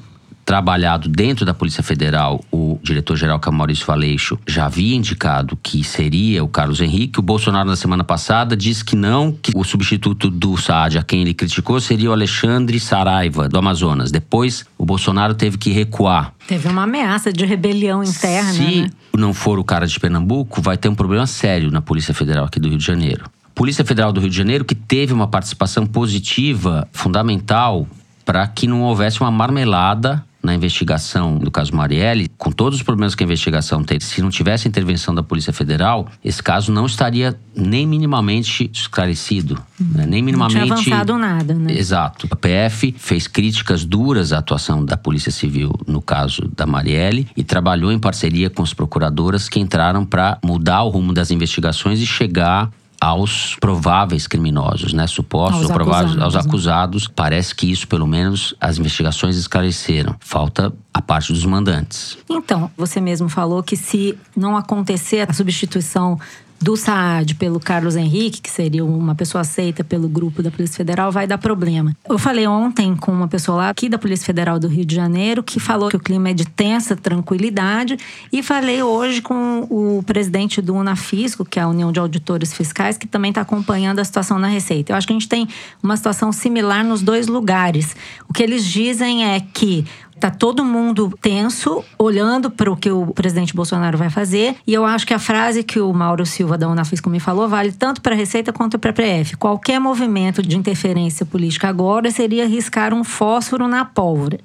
[0.49, 6.47] trabalhado dentro da Polícia Federal, o diretor-geral Camaurício Valeixo já havia indicado que seria o
[6.47, 7.19] Carlos Henrique.
[7.19, 11.21] O Bolsonaro, na semana passada, disse que não, que o substituto do Saad, a quem
[11.21, 14.09] ele criticou, seria o Alexandre Saraiva, do Amazonas.
[14.09, 16.33] Depois, o Bolsonaro teve que recuar.
[16.47, 18.51] Teve uma ameaça de rebelião interna.
[18.51, 18.89] Se né?
[19.15, 22.59] não for o cara de Pernambuco, vai ter um problema sério na Polícia Federal aqui
[22.59, 23.25] do Rio de Janeiro.
[23.53, 27.85] Polícia Federal do Rio de Janeiro, que teve uma participação positiva, fundamental,
[28.25, 33.13] para que não houvesse uma marmelada na investigação do caso Marielle, com todos os problemas
[33.13, 37.37] que a investigação tem, se não tivesse intervenção da Polícia Federal, esse caso não estaria
[37.55, 40.05] nem minimamente esclarecido, né?
[40.05, 40.69] nem minimamente.
[40.69, 41.73] Não tinha avançado nada, né?
[41.77, 42.27] Exato.
[42.31, 47.43] A PF fez críticas duras à atuação da Polícia Civil no caso da Marielle e
[47.43, 52.05] trabalhou em parceria com as procuradoras que entraram para mudar o rumo das investigações e
[52.05, 52.71] chegar
[53.01, 55.07] aos prováveis criminosos, né?
[55.07, 57.07] Supostos aos ou prováveis acusados, aos acusados.
[57.07, 57.13] Né?
[57.15, 60.15] Parece que isso, pelo menos, as investigações esclareceram.
[60.19, 62.17] Falta a parte dos mandantes.
[62.29, 66.19] Então, você mesmo falou que se não acontecer a substituição
[66.61, 71.11] do SAAD pelo Carlos Henrique, que seria uma pessoa aceita pelo grupo da Polícia Federal,
[71.11, 71.95] vai dar problema.
[72.07, 75.41] Eu falei ontem com uma pessoa lá aqui da Polícia Federal do Rio de Janeiro
[75.41, 77.97] que falou que o clima é de tensa tranquilidade
[78.31, 82.97] e falei hoje com o presidente do Unafisco, que é a União de Auditores Fiscais,
[82.97, 84.91] que também está acompanhando a situação na Receita.
[84.91, 85.47] Eu acho que a gente tem
[85.81, 87.95] uma situação similar nos dois lugares.
[88.27, 89.85] O que eles dizem é que
[90.19, 94.55] Tá todo mundo tenso, olhando para o que o presidente Bolsonaro vai fazer.
[94.67, 97.71] E eu acho que a frase que o Mauro Silva da Unafisco me falou vale
[97.71, 99.37] tanto para a Receita quanto para a PF.
[99.37, 104.39] Qualquer movimento de interferência política agora seria riscar um fósforo na pólvora.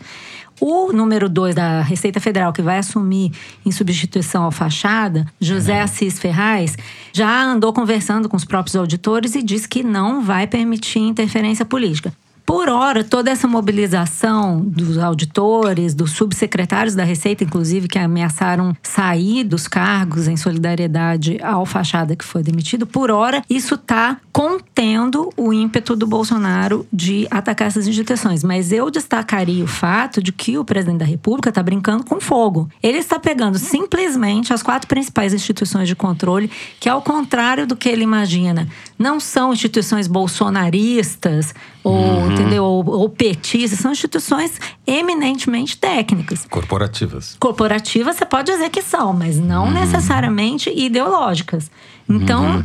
[0.60, 3.32] O número dois da Receita Federal, que vai assumir
[3.66, 6.76] em substituição ao Fachada, José Assis Ferraz,
[7.12, 12.12] já andou conversando com os próprios auditores e disse que não vai permitir interferência política.
[12.46, 19.44] Por hora, toda essa mobilização dos auditores, dos subsecretários da Receita, inclusive, que ameaçaram sair
[19.44, 25.52] dos cargos em solidariedade ao Fachada que foi demitido, por hora, isso está contendo o
[25.52, 28.44] ímpeto do Bolsonaro de atacar essas instituições.
[28.44, 32.68] Mas eu destacaria o fato de que o presidente da República está brincando com fogo.
[32.82, 37.88] Ele está pegando simplesmente as quatro principais instituições de controle, que, ao contrário do que
[37.88, 42.33] ele imagina, não são instituições bolsonaristas ou, uhum.
[42.34, 42.64] Entendeu?
[42.64, 46.46] Ou, ou petistas, são instituições eminentemente técnicas.
[46.50, 47.36] Corporativas.
[47.40, 49.72] Corporativas você pode dizer que são, mas não uhum.
[49.72, 51.70] necessariamente ideológicas.
[52.08, 52.64] Então, uhum.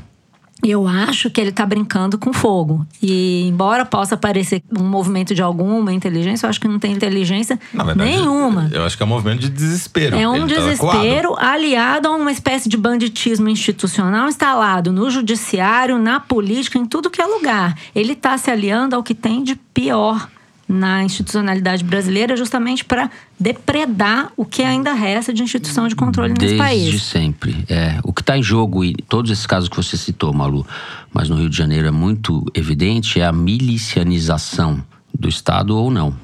[0.63, 2.85] Eu acho que ele está brincando com fogo.
[3.01, 7.59] E embora possa parecer um movimento de alguma inteligência, eu acho que não tem inteligência
[7.73, 8.69] verdade, nenhuma.
[8.71, 10.17] Eu acho que é um movimento de desespero.
[10.17, 15.09] É um ele tá desespero tá aliado a uma espécie de banditismo institucional instalado no
[15.09, 17.77] judiciário, na política, em tudo que é lugar.
[17.95, 20.27] Ele está se aliando ao que tem de pior
[20.69, 26.57] na institucionalidade brasileira justamente para depredar o que ainda resta de instituição de controle Desde
[26.57, 26.83] nesse país.
[26.83, 27.65] Desde sempre.
[27.67, 30.65] É, o que está em jogo, e todos esses casos que você citou, Malu,
[31.11, 36.15] mas no Rio de Janeiro é muito evidente, é a milicianização do Estado ou não.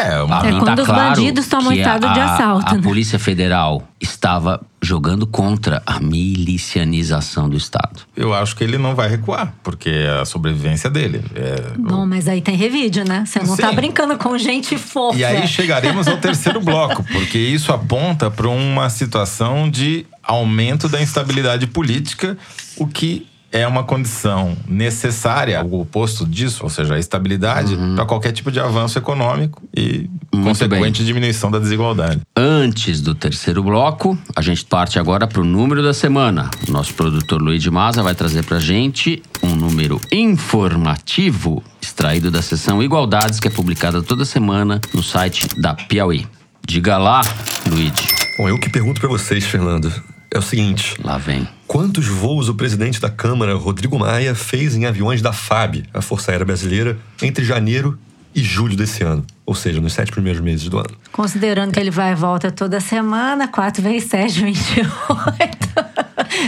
[0.00, 0.38] É, uma...
[0.38, 2.74] é quando tá os claro bandidos tomam estado a, de assalto.
[2.74, 2.82] A né?
[2.82, 8.00] Polícia Federal estava jogando contra a milicianização do Estado.
[8.16, 11.22] Eu acho que ele não vai recuar, porque é a sobrevivência dele.
[11.34, 11.78] É...
[11.78, 13.24] Não, mas aí tem revide, né?
[13.26, 13.62] Você não tá Sim.
[13.62, 15.18] tá brincando com gente fofa.
[15.18, 21.02] E aí chegaremos ao terceiro bloco, porque isso aponta para uma situação de aumento da
[21.02, 22.38] instabilidade política,
[22.76, 27.96] o que é uma condição necessária, o oposto disso, ou seja, a estabilidade, uhum.
[27.96, 31.06] para qualquer tipo de avanço econômico e Muito consequente bem.
[31.06, 32.20] diminuição da desigualdade.
[32.36, 36.50] Antes do terceiro bloco, a gente parte agora para o número da semana.
[36.68, 42.42] Nosso produtor Luiz de Maza vai trazer para a gente um número informativo extraído da
[42.42, 46.26] seção Igualdades, que é publicada toda semana no site da Piauí.
[46.66, 47.22] Diga lá,
[47.68, 47.92] Luiz.
[48.38, 49.92] Bom, eu que pergunto para vocês, Fernando
[50.30, 50.94] é o seguinte.
[51.02, 51.46] Lá vem.
[51.66, 56.30] Quantos voos o presidente da Câmara, Rodrigo Maia, fez em aviões da FAB, a Força
[56.30, 57.98] Aérea Brasileira, entre janeiro
[58.34, 59.24] e julho desse ano?
[59.44, 60.90] Ou seja, nos sete primeiros meses do ano.
[61.10, 64.90] Considerando que ele vai e volta toda semana, 4 vezes 7, 28.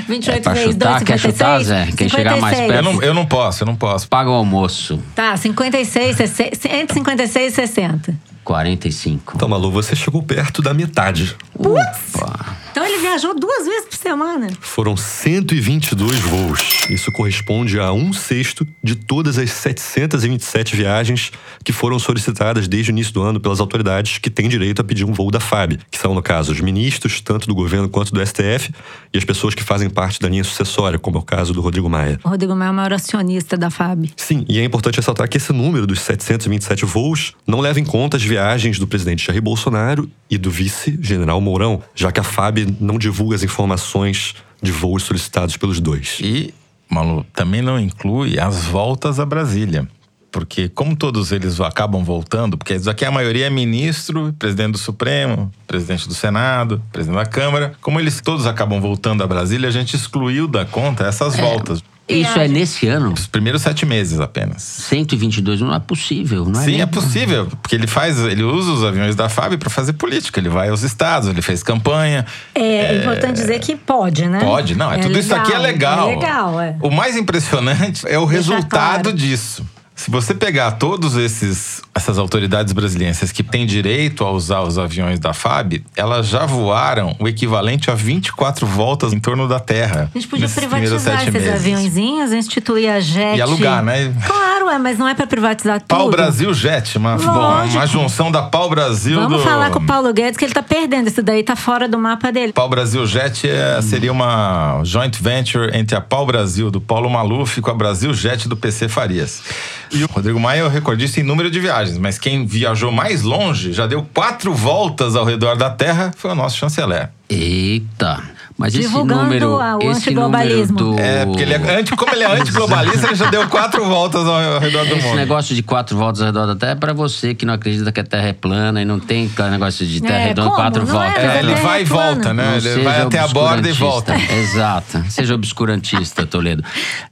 [0.07, 1.05] 28 é, vezes chutar, 2, 56.
[1.05, 1.89] Quer chutar, Zé?
[1.97, 2.73] Quem chegar mais perto.
[2.73, 4.09] Eu não, eu não posso, eu não posso.
[4.09, 5.03] Paga o almoço.
[5.15, 8.32] Tá, 56, 60, entre 56 e 60.
[8.45, 9.33] 45.
[9.37, 11.37] Então, Malu, você chegou perto da metade.
[11.59, 12.63] Ufa!
[12.73, 14.49] Então ele viajou duas vezes por semana.
[14.59, 16.87] Foram 122 voos.
[16.89, 21.31] Isso corresponde a um sexto de todas as 727 viagens
[21.63, 25.05] que foram solicitadas desde o início do ano pelas autoridades que têm direito a pedir
[25.05, 28.27] um voo da FAB, que são, no caso, os ministros, tanto do governo quanto do
[28.27, 28.73] STF,
[29.13, 31.91] e as pessoas que fazem parte da linha sucessória, como é o caso do Rodrigo
[31.91, 32.19] Maia.
[32.25, 34.11] O Rodrigo Maia é o maior acionista da FAB.
[34.17, 38.17] Sim, e é importante ressaltar que esse número dos 727 voos não leva em conta
[38.17, 42.97] as viagens do presidente Jair Bolsonaro e do vice-general Mourão, já que a FAB não
[42.97, 46.17] divulga as informações de voos solicitados pelos dois.
[46.19, 46.55] E,
[46.89, 49.87] Malu, também não inclui as voltas a Brasília.
[50.31, 55.53] Porque, como todos eles acabam voltando, porque aqui a maioria é ministro, presidente do Supremo,
[55.67, 57.75] presidente do Senado, presidente da Câmara.
[57.83, 61.43] Como eles todos acabam voltando a Brasília, a gente excluiu da conta essas é.
[61.43, 61.83] voltas.
[62.09, 63.13] Isso é nesse ano?
[63.13, 64.63] Os primeiros sete meses apenas.
[64.63, 66.65] 122 não é possível, não é?
[66.65, 70.41] Sim, é possível, porque ele faz, ele usa os aviões da FAB para fazer política.
[70.41, 72.27] Ele vai aos estados, ele fez campanha.
[72.55, 74.41] É, é, importante dizer que pode, né?
[74.41, 74.91] Pode, não.
[74.93, 76.11] É, é tudo legal, isso aqui é legal.
[76.11, 76.77] É legal, é.
[76.81, 79.13] O mais impressionante é o Deixa resultado claro.
[79.17, 79.65] disso.
[80.03, 85.21] Se você pegar todos esses essas autoridades brasileiras que têm direito a usar os aviões
[85.21, 90.11] da FAB, elas já voaram o equivalente a 24 voltas em torno da Terra.
[90.13, 91.53] A gente podia privatizar esses meses.
[91.55, 93.37] aviãozinhos, instituir a JET.
[93.39, 94.13] E alugar, né?
[94.27, 95.89] Claro, é, mas não é pra privatizar tudo.
[95.89, 97.77] Pau Brasil Jet, uma, Lógico.
[97.77, 99.45] uma junção da Pau Brasil Vamos do.
[99.45, 101.09] falar com o Paulo Guedes que ele tá perdendo.
[101.09, 102.53] Isso daí tá fora do mapa dele.
[102.53, 107.61] Pau Brasil Jet é- seria uma joint venture entre a Pau Brasil do Paulo Maluf
[107.61, 109.43] com a Brasil Jet do PC Farias.
[109.93, 113.23] E o Rodrigo Maia é o recordista em número de viagens, mas quem viajou mais
[113.23, 117.11] longe, já deu quatro voltas ao redor da Terra, foi o nosso chanceler.
[117.29, 118.23] Eita.
[118.59, 120.77] Mas esse Divulgando número, a- o esse número antiglobalismo.
[120.77, 124.27] do É, porque ele é anti, como ele é antiglobalista, ele já deu quatro voltas
[124.27, 125.17] ao, redor do Esse mundo.
[125.17, 128.01] negócio de quatro voltas ao redor da Terra é pra você que não acredita que
[128.01, 130.63] a Terra é plana e não tem aquele negócio de Terra É, redonda, como?
[130.63, 131.25] quatro Não voltas.
[131.25, 132.45] é, É, ele vai e volta, né?
[132.45, 134.15] Não Ele vai até a borda e volta.
[134.33, 135.03] Exato.
[135.09, 136.63] Seja obscurantista, Toledo.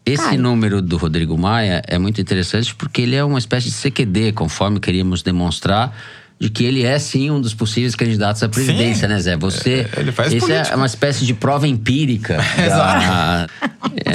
[0.04, 0.36] Esse Cara.
[0.36, 4.78] número do Rodrigo Maia é muito interessante porque ele é uma espécie de CQD, conforme
[4.80, 5.92] queríamos demonstrar.
[6.40, 9.12] De que ele é sim um dos possíveis candidatos à presidência, Sim.
[9.14, 9.36] né, Zé?
[9.36, 9.86] Você.
[9.94, 10.54] É, ele faz política.
[10.72, 12.38] é uma espécie de prova empírica.
[12.56, 13.52] da- Exato.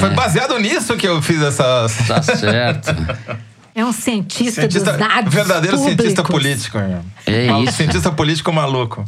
[0.00, 1.86] Foi baseado nisso que eu fiz essa.
[2.08, 2.94] Tá certo.
[3.72, 6.02] É um cientista, Cientista, dos dados verdadeiro públicos.
[6.04, 6.78] cientista político.
[6.78, 6.98] meu.
[7.26, 7.72] É Mal- isso.
[7.74, 9.04] Cientista político maluco.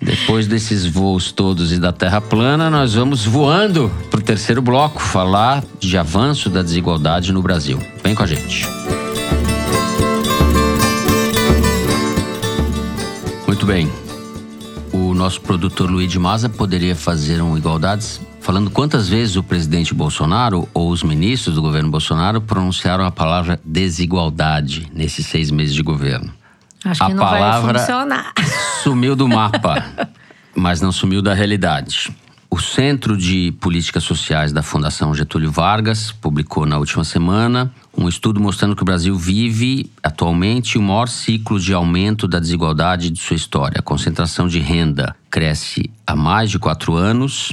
[0.00, 5.02] Depois desses voos todos e da Terra plana, nós vamos voando para o terceiro bloco
[5.02, 7.78] falar de avanço da desigualdade no Brasil.
[8.02, 8.64] Vem com a gente.
[13.46, 13.90] Muito bem.
[14.92, 19.92] O nosso produtor Luiz de Maza poderia fazer um Igualdades falando quantas vezes o presidente
[19.92, 25.82] Bolsonaro ou os ministros do governo Bolsonaro pronunciaram a palavra desigualdade nesses seis meses de
[25.82, 26.32] governo.
[26.84, 28.32] Acho A que não palavra- vai funcionar.
[28.82, 29.84] Sumiu do mapa,
[30.54, 32.10] mas não sumiu da realidade.
[32.48, 38.40] O Centro de Políticas Sociais da Fundação Getúlio Vargas publicou na última semana um estudo
[38.40, 43.36] mostrando que o Brasil vive atualmente o maior ciclo de aumento da desigualdade de sua
[43.36, 43.80] história.
[43.80, 47.52] A concentração de renda cresce há mais de quatro anos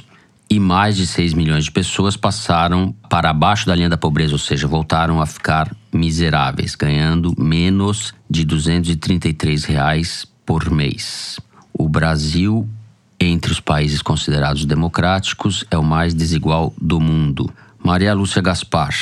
[0.49, 4.39] e mais de 6 milhões de pessoas passaram para abaixo da linha da pobreza, ou
[4.39, 11.39] seja, voltaram a ficar miseráveis, ganhando menos de 233 reais por mês.
[11.73, 12.69] O Brasil,
[13.31, 17.49] entre os países considerados democráticos, é o mais desigual do mundo.
[17.83, 18.93] Maria Lúcia Gaspar,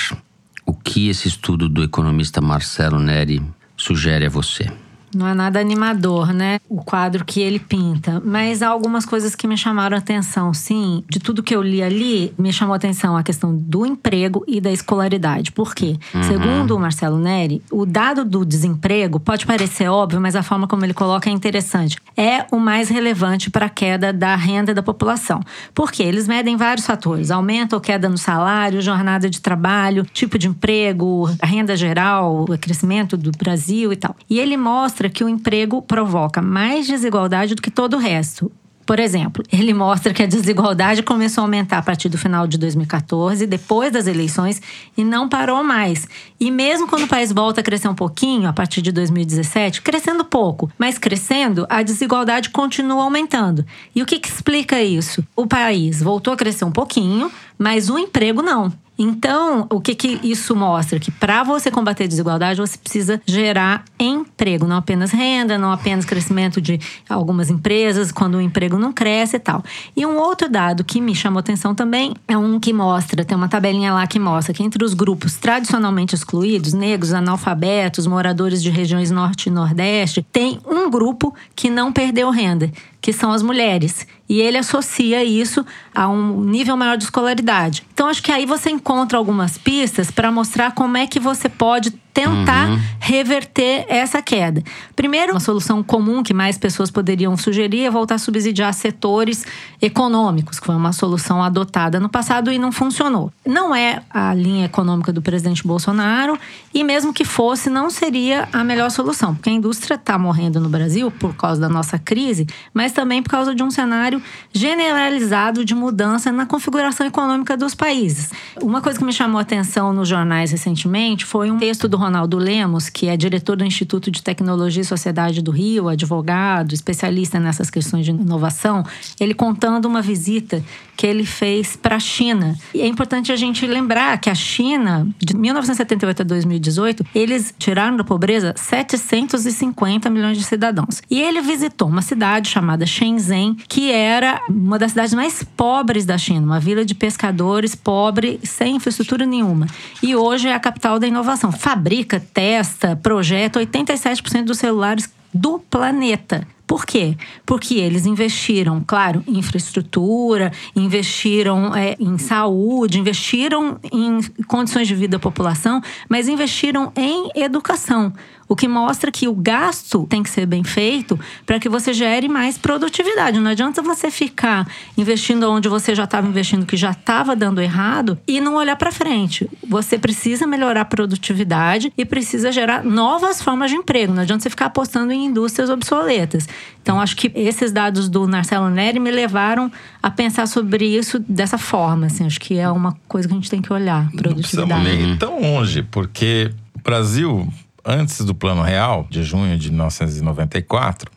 [0.65, 3.41] o que esse estudo do economista Marcelo Neri
[3.77, 4.71] sugere a você?
[5.13, 6.59] Não é nada animador, né?
[6.69, 8.21] O quadro que ele pinta.
[8.23, 11.03] Mas há algumas coisas que me chamaram a atenção, sim.
[11.09, 14.61] De tudo que eu li ali, me chamou a atenção a questão do emprego e
[14.61, 15.51] da escolaridade.
[15.51, 15.97] Por quê?
[16.23, 20.85] Segundo o Marcelo Neri, o dado do desemprego pode parecer óbvio, mas a forma como
[20.85, 21.97] ele coloca é interessante.
[22.15, 25.41] É o mais relevante para a queda da renda da população.
[25.73, 26.03] Por quê?
[26.03, 31.29] Eles medem vários fatores: aumento ou queda no salário, jornada de trabalho, tipo de emprego,
[31.41, 34.15] a renda geral, o crescimento do Brasil e tal.
[34.29, 38.51] E ele mostra que o emprego provoca mais desigualdade do que todo o resto.
[38.85, 42.57] Por exemplo, ele mostra que a desigualdade começou a aumentar a partir do final de
[42.57, 44.61] 2014, depois das eleições,
[44.97, 46.07] e não parou mais.
[46.39, 50.25] E mesmo quando o país volta a crescer um pouquinho, a partir de 2017, crescendo
[50.25, 53.65] pouco, mas crescendo, a desigualdade continua aumentando.
[53.95, 55.23] E o que, que explica isso?
[55.35, 58.73] O país voltou a crescer um pouquinho, mas o emprego não.
[59.03, 60.99] Então, o que, que isso mostra?
[60.99, 66.05] Que para você combater a desigualdade, você precisa gerar emprego, não apenas renda, não apenas
[66.05, 69.63] crescimento de algumas empresas, quando o emprego não cresce e tal.
[69.97, 73.49] E um outro dado que me chamou atenção também é um que mostra, tem uma
[73.49, 79.09] tabelinha lá que mostra que entre os grupos tradicionalmente excluídos, negros, analfabetos, moradores de regiões
[79.09, 84.05] norte e nordeste, tem um grupo que não perdeu renda, que são as mulheres.
[84.29, 87.85] E ele associa isso a um nível maior de escolaridade.
[87.93, 91.91] Então, acho que aí você encontra algumas pistas para mostrar como é que você pode
[92.13, 92.67] tentar
[92.99, 94.63] reverter essa queda.
[94.95, 99.45] Primeiro, uma solução comum que mais pessoas poderiam sugerir é voltar a subsidiar setores
[99.81, 103.31] econômicos, que foi uma solução adotada no passado e não funcionou.
[103.45, 106.37] Não é a linha econômica do presidente Bolsonaro
[106.73, 110.69] e mesmo que fosse, não seria a melhor solução, porque a indústria está morrendo no
[110.69, 114.21] Brasil por causa da nossa crise, mas também por causa de um cenário
[114.51, 118.31] generalizado de mudança na configuração econômica dos países.
[118.61, 122.37] Uma coisa que me chamou a atenção nos jornais recentemente foi um texto do Ronaldo
[122.37, 127.69] Lemos, que é diretor do Instituto de Tecnologia e Sociedade do Rio, advogado, especialista nessas
[127.69, 128.83] questões de inovação,
[129.19, 130.63] ele contando uma visita
[130.97, 132.55] que ele fez para a China.
[132.75, 137.97] E é importante a gente lembrar que a China, de 1978 a 2018, eles tiraram
[137.97, 141.01] da pobreza 750 milhões de cidadãos.
[141.09, 146.17] E ele visitou uma cidade chamada Shenzhen, que era uma das cidades mais pobres da
[146.17, 149.65] China, uma vila de pescadores pobre, sem infraestrutura nenhuma.
[150.03, 151.51] E hoje é a capital da inovação.
[151.51, 156.47] Fabrica, testa, projeta 87% dos celulares do planeta.
[156.71, 157.17] Por quê?
[157.45, 165.17] Porque eles investiram, claro, em infraestrutura, investiram é, em saúde, investiram em condições de vida
[165.17, 168.13] da população, mas investiram em educação.
[168.51, 172.27] O que mostra que o gasto tem que ser bem feito para que você gere
[172.27, 173.39] mais produtividade.
[173.39, 178.19] Não adianta você ficar investindo onde você já estava investindo, que já estava dando errado,
[178.27, 179.49] e não olhar para frente.
[179.65, 184.13] Você precisa melhorar a produtividade e precisa gerar novas formas de emprego.
[184.13, 186.45] Não adianta você ficar apostando em indústrias obsoletas.
[186.81, 189.71] Então, acho que esses dados do Marcelo Neri me levaram
[190.03, 192.07] a pensar sobre isso dessa forma.
[192.07, 194.11] Assim, acho que é uma coisa que a gente tem que olhar.
[194.11, 194.69] Produtividade.
[194.69, 197.47] Não precisamos ir tão longe, porque o Brasil
[197.85, 201.09] antes do Plano Real, de junho de 1994,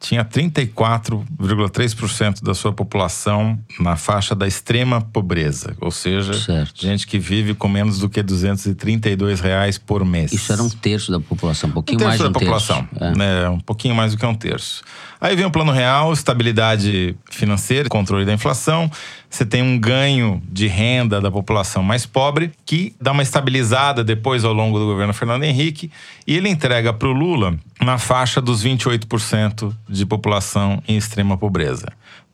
[0.00, 6.80] tinha 34,3% da sua população na faixa da extrema pobreza, ou seja, Certo.
[6.80, 10.32] gente que vive com menos do que 232 reais por mês.
[10.32, 13.04] Isso era um terço da população, um um pouquinho terço mais da um população, terço.
[13.04, 13.12] É.
[13.16, 13.48] né?
[13.48, 14.84] Um pouquinho mais do que um terço.
[15.20, 18.90] Aí vem o plano real, estabilidade financeira, controle da inflação.
[19.28, 24.44] Você tem um ganho de renda da população mais pobre, que dá uma estabilizada depois
[24.44, 25.90] ao longo do governo Fernando Henrique.
[26.26, 31.88] E ele entrega para o Lula na faixa dos 28% de população em extrema pobreza.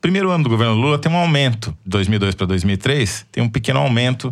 [0.05, 3.79] Primeiro ano do governo Lula tem um aumento, de 2002 para 2003, tem um pequeno
[3.79, 4.31] aumento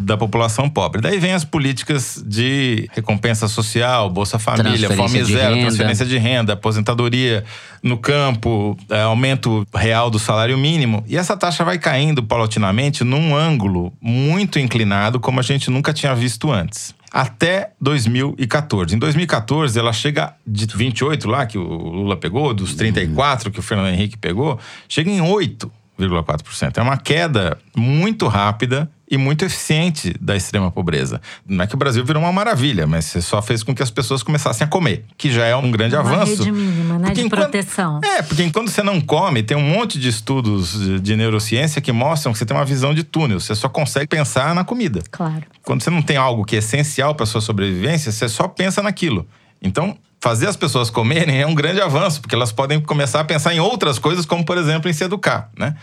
[0.00, 1.00] da população pobre.
[1.00, 5.68] Daí vem as políticas de recompensa social, Bolsa Família, Fome Zero, renda.
[5.68, 7.44] transferência de renda, aposentadoria
[7.82, 11.02] no campo, é, aumento real do salário mínimo.
[11.08, 16.14] E essa taxa vai caindo paulatinamente num ângulo muito inclinado, como a gente nunca tinha
[16.14, 16.94] visto antes.
[17.12, 18.94] Até 2014.
[18.94, 23.62] Em 2014, ela chega de 28 lá, que o Lula pegou, dos 34 que o
[23.62, 26.78] Fernando Henrique pegou, chega em 8,4%.
[26.78, 31.20] É uma queda muito rápida e muito eficiente da extrema pobreza.
[31.46, 33.90] Não é que o Brasil virou uma maravilha, mas você só fez com que as
[33.90, 36.42] pessoas começassem a comer, que já é um grande Uma avanço.
[36.42, 38.00] rede mínima, né, Porque de enquanto- proteção.
[38.04, 41.92] É, porque enquanto você não come, tem um monte de estudos de- de neurociência que
[41.92, 43.38] mostram que você tem uma visão de túnel.
[43.38, 45.00] Você só consegue pensar na comida.
[45.10, 45.42] Claro.
[45.62, 49.26] Quando você não tem algo que é essencial para sua sobrevivência, você só pensa naquilo.
[49.62, 53.54] Então, fazer as pessoas comerem é um grande avanço, porque elas podem começar a pensar
[53.54, 55.76] em outras coisas, como por exemplo em se educar, né?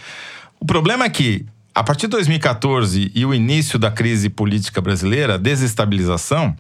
[0.60, 1.46] O problema é que
[1.76, 6.56] a partir de 2014 e o início da crise política brasileira, a desestabilização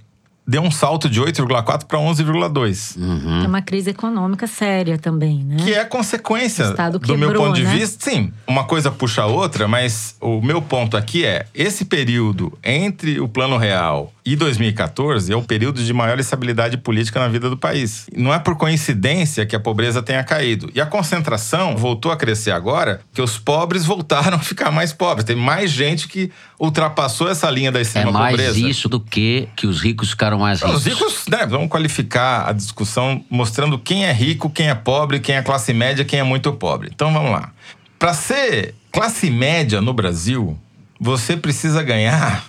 [0.45, 2.97] deu um salto de 8,4 para 11,2.
[3.43, 5.57] É uma crise econômica séria também, né?
[5.63, 7.75] Que é consequência O Estado do meu quebrou, ponto de né?
[7.75, 8.09] vista.
[8.09, 13.19] Sim, uma coisa puxa a outra, mas o meu ponto aqui é: esse período entre
[13.19, 17.57] o Plano Real e 2014 é o período de maior estabilidade política na vida do
[17.57, 18.07] país.
[18.15, 20.69] Não é por coincidência que a pobreza tenha caído.
[20.73, 25.25] E a concentração voltou a crescer agora, que os pobres voltaram a ficar mais pobres.
[25.25, 28.59] Tem mais gente que ultrapassou essa linha da É extrema mais pobreza.
[28.59, 30.77] isso do que que os ricos ficaram mais ricos.
[30.77, 35.35] Os ricos, né, vamos qualificar a discussão mostrando quem é rico, quem é pobre, quem
[35.35, 36.91] é classe média, quem é muito pobre.
[36.93, 37.51] Então vamos lá.
[37.97, 40.59] Para ser classe média no Brasil,
[40.99, 42.45] você precisa ganhar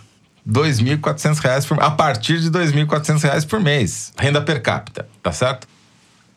[0.49, 5.67] 2.400 reais por a partir de 2.400 reais por mês, renda per capita, tá certo?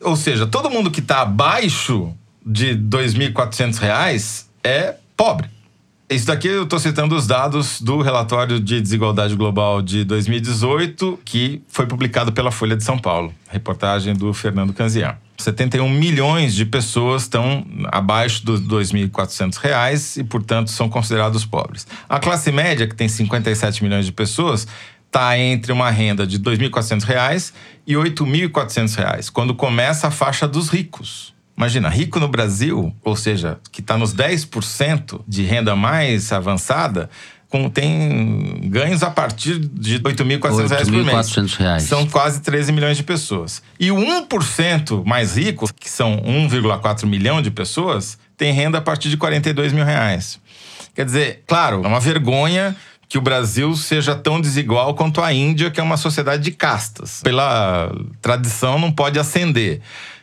[0.00, 5.48] Ou seja, todo mundo que está abaixo de 2.400 reais é pobre.
[6.10, 11.60] Isso daqui eu estou citando os dados do relatório de desigualdade global de 2018, que
[11.68, 15.18] foi publicado pela Folha de São Paulo, reportagem do Fernando Canzian.
[15.36, 21.86] 71 milhões de pessoas estão abaixo dos 2.400 reais e, portanto, são considerados pobres.
[22.08, 24.66] A classe média, que tem 57 milhões de pessoas,
[25.06, 27.52] está entre uma renda de 2.400 reais
[27.86, 31.34] e 8.400 reais, quando começa a faixa dos ricos.
[31.58, 37.10] Imagina, rico no Brasil, ou seja, que está nos 10% de renda mais avançada,
[37.48, 41.26] com, tem ganhos a partir de 8.400 reais por mês.
[41.26, 41.82] 8.400 reais.
[41.82, 43.60] São quase 13 milhões de pessoas.
[43.80, 49.08] E o 1% mais rico, que são 1,4 milhão de pessoas, tem renda a partir
[49.08, 50.38] de 42 mil reais.
[50.94, 52.76] Quer dizer, claro, é uma vergonha
[53.08, 57.20] que o Brasil seja tão desigual quanto a Índia, que é uma sociedade de castas.
[57.24, 57.90] Pela
[58.22, 59.80] tradição, não pode ascender.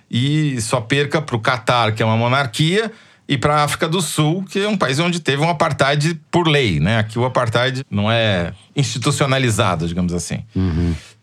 [0.10, 2.92] E só perca para o Catar, que é uma monarquia,
[3.28, 6.48] e para a África do Sul, que é um país onde teve um apartheid por
[6.48, 7.00] lei, né?
[7.00, 10.44] Aqui o apartheid não é institucionalizado, digamos assim.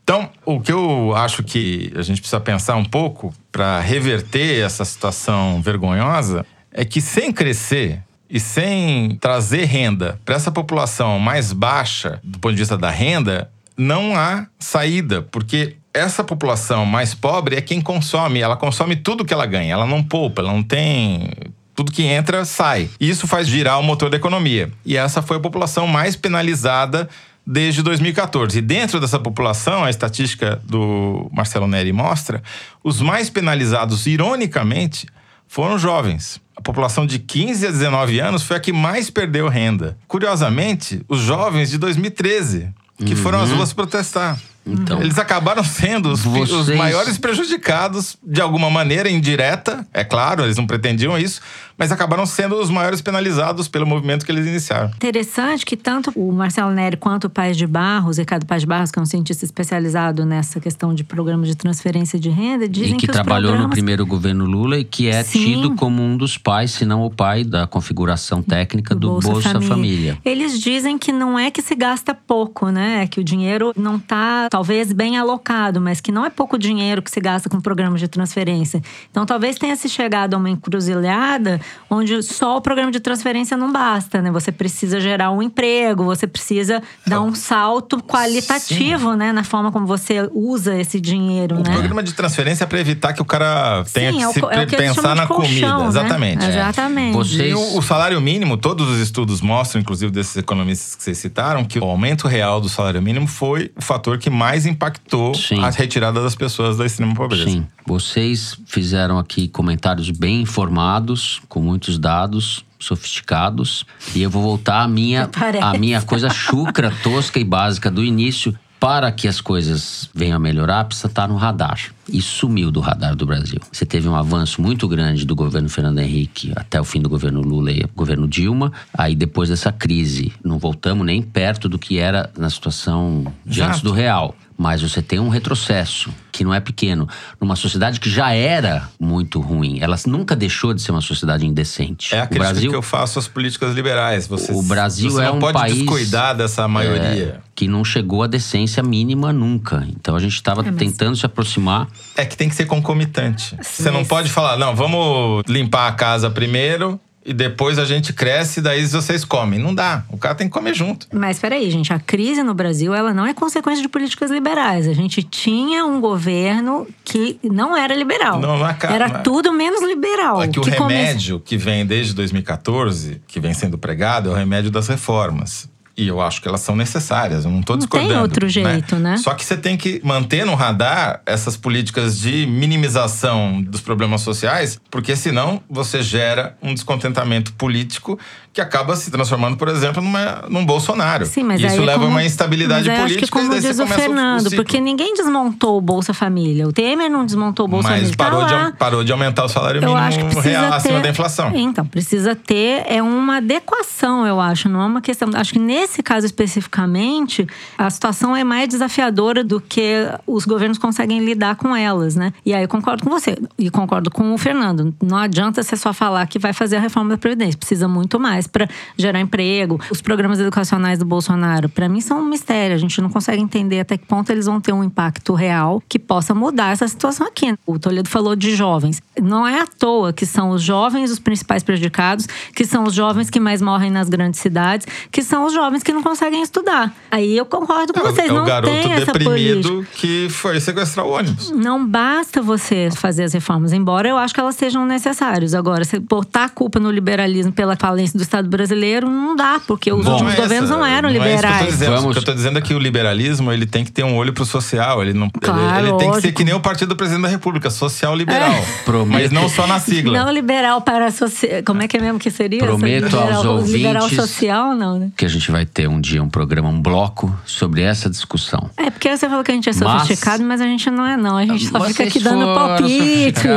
[0.03, 4.85] Então, o que eu acho que a gente precisa pensar um pouco para reverter essa
[4.85, 12.19] situação vergonhosa é que sem crescer e sem trazer renda para essa população mais baixa
[12.25, 17.61] do ponto de vista da renda, não há saída, porque essa população mais pobre é
[17.61, 21.31] quem consome, ela consome tudo que ela ganha, ela não poupa, ela não tem
[21.75, 22.89] tudo que entra sai.
[23.01, 24.71] E isso faz girar o motor da economia.
[24.85, 27.09] E essa foi a população mais penalizada
[27.47, 28.59] desde 2014.
[28.59, 32.43] E dentro dessa população, a estatística do Marcelo Neri mostra,
[32.83, 35.07] os mais penalizados, ironicamente,
[35.49, 36.41] foram jovens.
[36.57, 39.97] A população de 15 a 19 anos foi a que mais perdeu renda.
[40.07, 42.69] Curiosamente, os jovens de 2013,
[43.05, 44.39] que foram às ruas protestar.
[44.65, 45.01] Então.
[45.03, 50.45] Eles acabaram sendo os, pi- os Vocês- maiores prejudicados, de alguma maneira indireta, é claro,
[50.45, 51.41] eles não pretendiam isso,
[51.83, 54.89] mas acabaram sendo os maiores penalizados pelo movimento que eles iniciaram.
[54.97, 58.91] Interessante que tanto o Marcelo Neri quanto o Paz de Barros, Ricardo Paz de Barros,
[58.91, 62.97] que é um cientista especializado nessa questão de programas de transferência de renda, dizem E
[62.97, 65.45] que, os trabalhou no programas- primeiro governo Lula e que é Sim.
[65.45, 70.19] tido como um dos pais, se não o pai, da configuração técnica do, Bolsa, Família.
[70.25, 73.03] Eles dizem que não é que se gasta pouco, né?
[73.03, 77.03] É que o dinheiro não está, talvez, bem alocado, mas que não é pouco dinheiro
[77.03, 78.81] que se gasta com programas de transferência.
[79.11, 83.73] Então, talvez tenha se chegado a uma encruzilhada onde só o programa de transferência não
[83.73, 84.31] basta, né?
[84.31, 89.33] Você precisa gerar um emprego, você precisa dar um salto qualitativo, né?
[89.33, 91.73] Na forma como você usa esse dinheiro, O né?
[91.73, 94.41] programa de transferência é para evitar que o cara tenha Sim, que é o se
[94.41, 95.79] é o que pensar na colchão, comida.
[95.83, 95.89] né?
[95.89, 96.45] Exatamente.
[96.45, 96.49] é.
[96.49, 97.15] Exatamente.
[97.15, 101.19] Você- E o, o salário mínimo, todos os estudos mostram, inclusive desses economistas que vocês
[101.19, 105.63] citaram, que o aumento real do salário mínimo foi o fator que mais impactou Sim.
[105.63, 107.45] a retirada das pessoas da extrema pobreza.
[107.51, 113.85] Sim, vocês fizeram aqui comentários bem informados, com muitos dados sofisticados,
[114.15, 115.29] e eu vou voltar à minha,
[115.61, 118.59] à minha coisa chucra, tosca e básica do início.
[118.83, 121.79] Para que as coisas venham a melhorar, precisa estar no radar.
[122.13, 123.61] E sumiu do radar do Brasil.
[123.71, 127.41] Você teve um avanço muito grande do governo Fernando Henrique até o fim do governo
[127.41, 128.73] Lula e governo Dilma.
[128.93, 133.77] Aí depois dessa crise, não voltamos nem perto do que era na situação de antes
[133.77, 133.85] Exato.
[133.85, 134.35] do real.
[134.59, 137.09] Mas você tem um retrocesso, que não é pequeno,
[137.41, 139.79] numa sociedade que já era muito ruim.
[139.81, 142.15] Ela nunca deixou de ser uma sociedade indecente.
[142.15, 144.27] É a o crítica Brasil que eu faço às políticas liberais.
[144.27, 147.41] Você, O Brasil você é não um pode país- descuidar dessa maioria.
[147.63, 149.87] Que não chegou à decência mínima nunca.
[149.89, 151.87] Então a gente estava mas- tentando se aproximar.
[152.17, 153.57] É que tem que ser concomitante.
[153.63, 158.59] Você não pode falar, não, vamos limpar a casa primeiro e depois a gente cresce
[158.59, 159.61] e daí vocês comem.
[159.61, 160.03] Não dá.
[160.09, 161.07] O cara tem que comer junto.
[161.13, 164.89] Mas peraí, gente, a crise no Brasil ela não é consequência de políticas liberais.
[164.89, 168.41] A gente tinha um governo que não era liberal.
[168.41, 170.43] Não, não é ca- era é- tudo menos liberal.
[170.43, 174.35] É que o come- remédio que vem desde 2014, que vem sendo pregado, é o
[174.35, 175.71] remédio das reformas.
[175.97, 178.23] E eu acho que elas são necessárias, eu não estou Não tem discordando.
[178.23, 179.17] outro jeito, né?
[179.19, 184.81] Só que você tem que manter no radar essas políticas de minimização dos problemas sociais,
[184.91, 188.19] porque senão você gera um descontentamento político
[188.53, 191.25] que acaba se transformando, por exemplo, numa, num Bolsonaro.
[191.25, 193.49] Sim, mas e isso aí, leva a uma instabilidade mas política acho que como e
[193.61, 194.57] daí diz o Fernando, ciclo.
[194.57, 196.67] porque ninguém desmontou o Bolsa Família.
[196.69, 198.17] O Temer não desmontou o Bolsa Mas Família.
[198.17, 198.67] Tá parou, de, lá.
[198.67, 201.09] au- parou de aumentar o salário Eu mínimo acho que precisa real ter, acima da
[201.09, 201.53] inflação.
[201.55, 205.31] Então, precisa ter é uma adequação, eu acho, não é uma questão.
[205.35, 207.45] Acho que nesse caso especificamente,
[207.77, 212.33] a situação é mais desafiadora do que os governos conseguem lidar com elas, né?
[212.47, 214.95] E aí eu concordo com você e concordo com o Fernando.
[215.03, 218.47] Não adianta você só falar que vai fazer a reforma da previdência, precisa muito mais
[218.47, 219.81] para gerar emprego.
[219.91, 223.81] Os programas educacionais do Bolsonaro, para mim são um mistério, a gente não consegue entender
[223.81, 227.55] até que ponto eles vão ter um impacto real que possa mudar essa situação aqui.
[227.67, 229.03] O Toledo falou de jovens.
[229.21, 233.31] Não é à toa que são os jovens os principais prejudicados, que são os jovens
[233.31, 236.93] que mais morrem nas grandes cidades, que são os jovens que não conseguem estudar.
[237.09, 239.13] Aí eu concordo com É o- vocês, é o não garoto tem política.
[239.13, 241.51] deprimido que foi sequestrar o ônibus.
[241.53, 245.55] Não basta você fazer as reformas, embora eu acho que elas sejam necessárias.
[245.55, 249.93] Agora, você botar a culpa no liberalismo pela falência do Estado brasileiro, não dá, porque
[249.93, 251.67] os Bom, últimos é governos não eram não é isso que eu tô liberais.
[251.73, 251.91] dizendo.
[251.97, 254.17] Vamos- O que eu tô dizendo é que o liberalismo ele tem que ter um
[254.17, 255.03] olho pro social.
[255.03, 255.27] Ele não.
[255.27, 258.17] ele- Claro, ele, tem que ser que nem o partido do presidente da República, social
[258.17, 258.53] liberal.
[258.85, 260.19] Prometo- Mas não só na sigla.
[260.25, 261.63] Não liberal para social.
[261.65, 262.59] Como é que é mesmo que seria?
[262.59, 265.11] essa Prometo liberal, aos Liberal ouvintes- social, não, né?
[265.17, 268.71] Que a gente vai ter um dia um programa, um bloco sobre essa discussão.
[268.77, 271.17] É porque você falou que a gente é Mas- sofisticado, mas, a gente não é,
[271.17, 271.37] não.
[271.37, 273.49] A gente só fica aqui dando palpite.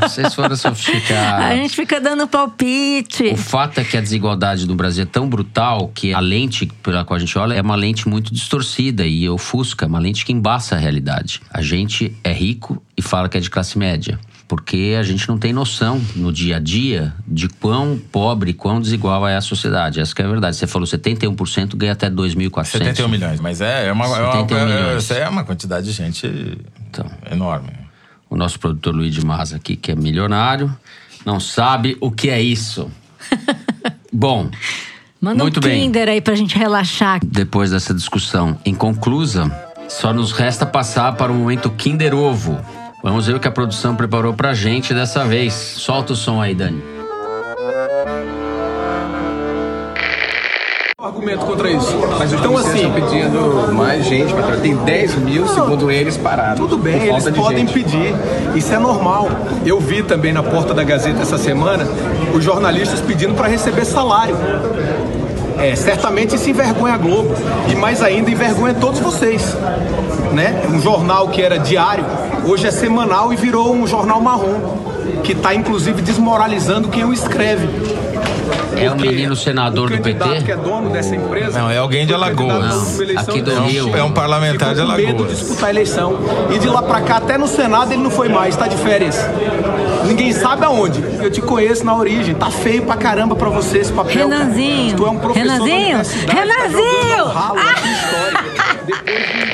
[0.00, 1.44] Vocês foram sofisticados.
[1.52, 3.28] A gente fica dando palpite.
[3.28, 7.04] O fato é que a desigualdade no Brasil é tão brutal que a lente pela
[7.04, 10.74] qual a gente olha é uma lente muito distorcida e ofusca, uma lente que embaça
[10.74, 11.40] a realidade.
[11.50, 14.18] A gente é rico e fala que é de classe média.
[14.52, 19.26] Porque a gente não tem noção no dia a dia de quão pobre, quão desigual
[19.26, 19.98] é a sociedade.
[19.98, 20.56] Essa que é a verdade.
[20.56, 22.64] Você falou 71% ganha até 2.400.
[22.66, 23.40] 71 milhões.
[23.40, 24.56] Mas é, é uma, é uma, 71
[25.16, 26.58] é- é uma quantidade de gente
[26.90, 27.06] Então.
[27.30, 27.70] enorme.
[28.28, 30.70] O nosso produtor Luiz de Maza aqui, que é milionário,
[31.24, 32.90] não sabe o que é isso.
[34.12, 34.50] Bom,
[35.18, 35.80] Manda Muito um bem.
[35.80, 37.20] Kinder aí pra gente relaxar.
[37.24, 39.50] depois dessa discussão inconclusa,
[39.88, 42.60] só nos resta passar para o momento Kinder Ovo.
[43.02, 45.52] Vamos ver o que a produção preparou pra gente dessa vez.
[45.52, 46.82] Solta o som aí, Dani.
[51.22, 51.98] argumento contra isso?
[52.18, 56.58] Mas os então, assim, estão pedindo mais gente para Tem 10 mil, segundo eles, parados.
[56.58, 57.72] Tudo bem, por eles podem gente.
[57.72, 58.14] pedir.
[58.54, 59.28] Isso é normal.
[59.64, 61.86] Eu vi também na porta da Gazeta essa semana
[62.34, 64.36] os jornalistas pedindo para receber salário.
[65.58, 67.34] É, certamente isso envergonha a Globo.
[67.70, 69.56] E mais ainda, envergonha todos vocês.
[70.32, 70.62] Né?
[70.72, 72.04] Um jornal que era diário,
[72.44, 74.92] hoje é semanal e virou um jornal marrom.
[75.24, 77.68] Que está, inclusive, desmoralizando quem o escreve.
[78.76, 80.42] É o menino senador o do PT?
[80.44, 81.56] que é dono dessa empresa.
[81.60, 82.98] Não, é alguém de Alagoas.
[82.98, 83.96] eleição, Aqui do é um- Rio.
[83.96, 85.38] É um parlamentar de com medo de Alagoas.
[85.38, 86.18] disputar a eleição.
[86.52, 89.16] E de lá pra cá, até no Senado, ele não foi mais, tá de férias.
[90.06, 91.00] Ninguém sabe aonde.
[91.22, 92.34] Eu te conheço na origem.
[92.34, 94.28] Tá feio pra caramba pra você esse papel.
[94.28, 94.40] cara.
[94.42, 94.96] Renanzinho.
[94.96, 95.98] Tu é um professor da Renanzinho.
[96.26, 97.24] tá Renanzinho.
[97.92, 98.51] história.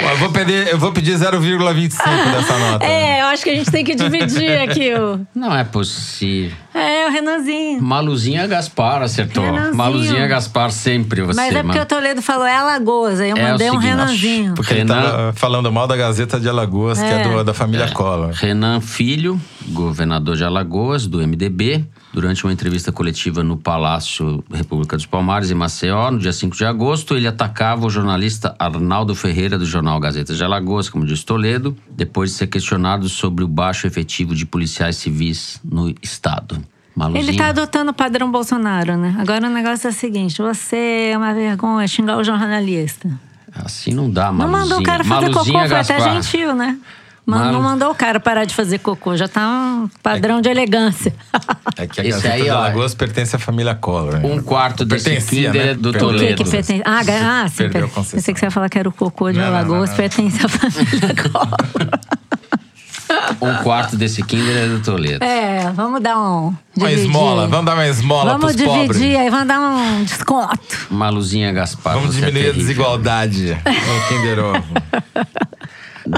[0.04, 1.90] Ó, Eu vou pedir, eu vou pedir 0,25
[2.32, 2.84] dessa nota.
[2.84, 5.20] É, eu acho que a gente tem que dividir aqui o.
[5.34, 6.56] Não é possível.
[6.74, 7.82] É, o Renanzinho.
[7.82, 9.44] Maluzinha Gaspar acertou.
[9.44, 9.74] Renanzinho.
[9.76, 11.38] Maluzinha Gaspar sempre você.
[11.40, 14.54] Mas é porque o Toledo falou é Alagoas, aí eu É mandei um seguinte, Renanzinho.
[14.54, 17.22] Porque ele Renan- tava falando mal da Gazeta de Alagoas, que é É.
[17.22, 18.30] do- da família Collor.
[18.32, 25.06] Renan Filho, governador de Alagoas, do MDB, durante uma entrevista coletiva no Palácio República dos
[25.06, 29.66] Palmares, em Maceió, no dia 5 de agosto, ele atacava o jornalista Arnaldo Ferreira, do
[29.66, 34.34] jornal Gazeta de Alagoas, como disse Toledo, depois de ser questionado sobre o baixo efetivo
[34.34, 36.62] de policiais civis no estado.
[36.96, 37.28] Maluzinho.
[37.28, 39.14] Ele tá adotando o padrão Bolsonaro, né?
[39.20, 43.08] Agora o negócio é o seguinte: você é uma vergonha xingar o jornalista.
[43.54, 44.62] Assim não dá, Não Maluzinha.
[44.62, 46.76] mandou o cara fazer Maluzinha cocô, foi até gentil, né?
[47.36, 51.14] Malu- não mandou o cara parar de fazer cocô, já tá um padrão de elegância.
[51.76, 54.14] É que a Esse Gazeta aí, de ó, Alagoas pertence à família Collor.
[54.14, 54.20] né?
[54.24, 55.70] Um quarto desse Pertencia, Kinder né?
[55.72, 56.08] é do Perdeu.
[56.08, 56.44] Que Toledo.
[56.44, 56.82] que pertence?
[56.84, 57.00] Ah,
[57.44, 57.56] ah sim.
[57.56, 58.04] Perdeu a per-.
[58.04, 59.96] Pensei que você ia falar que era o cocô de Não, não, não, Alagoas, não.
[59.96, 61.88] pertence à família Collor.
[63.40, 65.24] Um quarto desse Kinder é do Toledo.
[65.24, 66.52] É, vamos dar um.
[66.76, 67.04] Uma dividir.
[67.06, 69.02] esmola, vamos dar uma esmola Vamos pros dividir pobres.
[69.02, 70.58] aí, vamos dar um desconto.
[70.90, 71.94] Maluzinha Gaspar.
[71.94, 72.60] Vamos é diminuir a terrível.
[72.60, 74.64] desigualdade no Kinder Ovo.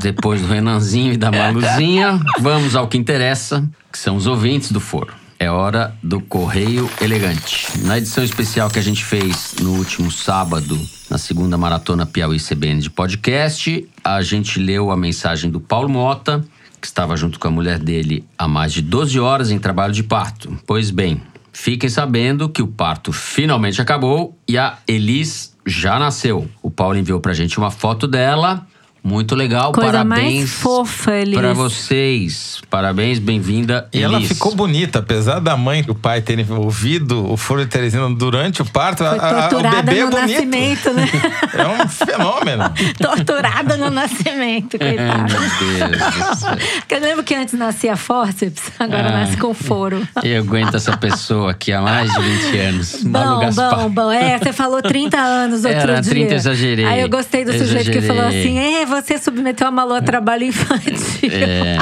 [0.02, 4.78] Depois do Renanzinho e da Maluzinha, vamos ao que interessa, que são os ouvintes do
[4.78, 5.12] foro.
[5.38, 7.66] É hora do Correio Elegante.
[7.84, 10.78] Na edição especial que a gente fez no último sábado,
[11.08, 16.44] na segunda maratona Piauí CBN de podcast, a gente leu a mensagem do Paulo Mota,
[16.80, 20.02] que estava junto com a mulher dele há mais de 12 horas em trabalho de
[20.02, 20.56] parto.
[20.66, 21.20] Pois bem,
[21.52, 26.48] fiquem sabendo que o parto finalmente acabou e a Elis já nasceu.
[26.62, 28.66] O Paulo enviou pra gente uma foto dela.
[29.02, 31.38] Muito legal, Coisa mais parabéns fofa, Elis.
[31.38, 32.60] pra vocês.
[32.68, 37.36] Parabéns, bem-vinda, E ela ficou bonita, apesar da mãe e o pai terem ouvido o
[37.36, 38.98] Foro de Teresina durante o parto.
[38.98, 40.30] Foi a- a- o torturada bebê é no bonito.
[40.32, 41.08] nascimento, né?
[41.56, 42.64] É um fenômeno.
[43.00, 45.24] torturada no nascimento, coitada.
[45.24, 46.42] Meu Deus.
[46.80, 49.12] Porque eu lembro que antes nascia fórceps, agora Ah.
[49.12, 50.06] nasce com foro.
[50.22, 53.02] Eu aguento essa pessoa aqui há mais de 20 anos.
[53.02, 53.76] Bom, Gaspar.
[53.80, 54.12] bom, bom.
[54.12, 56.10] É, você falou 30 anos outro Era, dia.
[56.10, 56.84] 30 exagerei.
[56.84, 58.40] Aí eu gostei do sujeito que falou Exagerei.
[58.58, 61.30] assim: é, você submeteu a Malu a trabalho infantil.
[61.32, 61.78] É.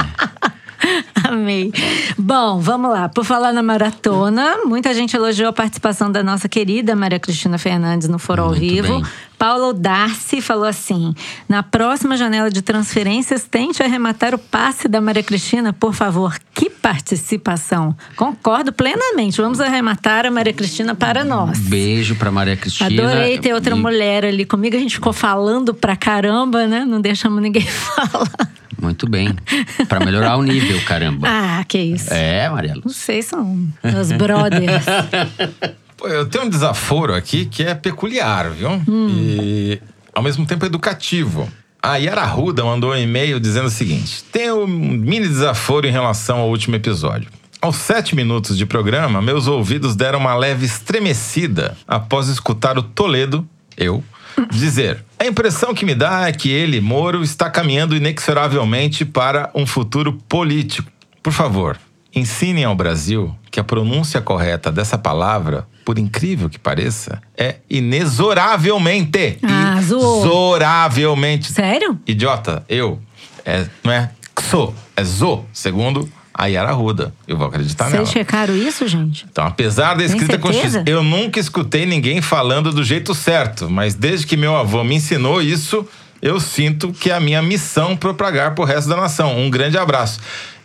[1.27, 1.71] Amei.
[2.17, 3.09] Bom, vamos lá.
[3.09, 8.07] Por falar na maratona, muita gente elogiou a participação da nossa querida Maria Cristina Fernandes
[8.07, 9.01] no Foro ao Muito Vivo.
[9.01, 9.03] bem.
[9.39, 11.15] Paulo Darcy falou assim:
[11.47, 16.37] na próxima janela de transferências, tente arrematar o passe da Maria Cristina, por favor.
[16.53, 17.95] Que participação!
[18.17, 19.41] Concordo plenamente.
[19.41, 21.57] Vamos arrematar a Maria Cristina para nós.
[21.57, 22.89] Beijo pra Maria Cristina.
[22.89, 24.75] Adorei ter outra E- mulher ali comigo.
[24.75, 26.83] A gente ficou falando pra caramba, né?
[26.85, 28.29] Não deixamos ninguém falar.
[28.81, 29.33] Muito bem.
[29.87, 31.27] Pra melhorar o nível, caramba.
[31.29, 32.13] Ah, que isso.
[32.13, 32.81] É, Mariela.
[32.83, 34.85] Vocês são meus brothers.
[36.03, 38.69] Eu tenho um desaforo aqui que é peculiar, viu?
[38.87, 39.07] Hum.
[39.09, 39.81] E
[40.13, 41.49] ao mesmo tempo educativo.
[41.81, 46.39] A Yara Ruda mandou um e-mail dizendo o seguinte: tenho um mini desaforo em relação
[46.39, 47.29] ao último episódio.
[47.61, 53.47] Aos sete minutos de programa, meus ouvidos deram uma leve estremecida após escutar o Toledo,
[53.77, 54.03] eu,
[54.51, 59.65] dizer: A impressão que me dá é que ele, Moro, está caminhando inexoravelmente para um
[59.65, 60.91] futuro político.
[61.23, 61.77] Por favor,
[62.15, 69.37] ensinem ao Brasil que a pronúncia correta dessa palavra, por incrível que pareça, é inexoravelmente.
[69.43, 70.21] Ah, zoou.
[70.21, 71.51] Inexoravelmente.
[71.51, 71.99] Sério?
[72.05, 72.99] Idiota, eu.
[73.45, 77.13] É, não é xo, é zo, segundo a Yara Ruda.
[77.27, 78.05] Eu vou acreditar nela.
[78.05, 79.25] Vocês checaram isso, gente?
[79.29, 80.41] Então, apesar da escrita certeza?
[80.41, 84.95] constitucional, eu nunca escutei ninguém falando do jeito certo, mas desde que meu avô me
[84.95, 85.85] ensinou isso,
[86.21, 89.37] eu sinto que é a minha missão propagar pro resto da nação.
[89.37, 90.19] Um grande abraço.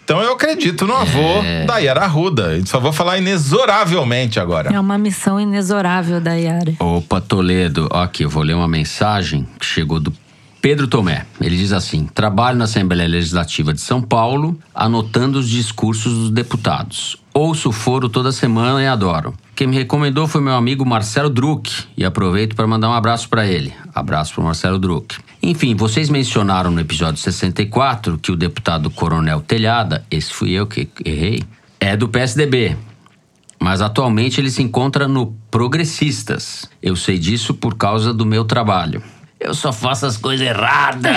[0.05, 1.65] Então eu acredito no avô É.
[1.65, 2.59] da Yara Ruda.
[2.59, 4.71] E Só vou falar inexoravelmente agora.
[4.73, 6.75] É uma missão inexorável da Yara.
[6.79, 7.89] Opa, Toledo.
[7.91, 10.13] Aqui, eu vou ler uma mensagem que chegou do
[10.61, 11.25] Pedro Tomé.
[11.41, 17.17] Ele diz assim: Trabalho na Assembleia Legislativa de São Paulo, anotando os discursos dos deputados.
[17.37, 19.35] Ouço o foro toda semana e adoro.
[19.57, 23.45] Quem me recomendou foi meu amigo Marcelo Druck e aproveito para mandar um abraço para
[23.45, 23.75] ele.
[23.93, 25.17] Abraço para Marcelo Druck.
[25.43, 30.89] Enfim, vocês mencionaram no episódio 64 que o deputado Coronel Telhada, esse fui eu que
[31.05, 31.43] errei,
[31.81, 32.77] é do PSDB.
[33.59, 36.71] Mas atualmente ele se encontra no Progressistas.
[36.81, 39.03] Eu sei disso por causa do meu trabalho.
[39.41, 41.17] Eu só faço as coisas erradas.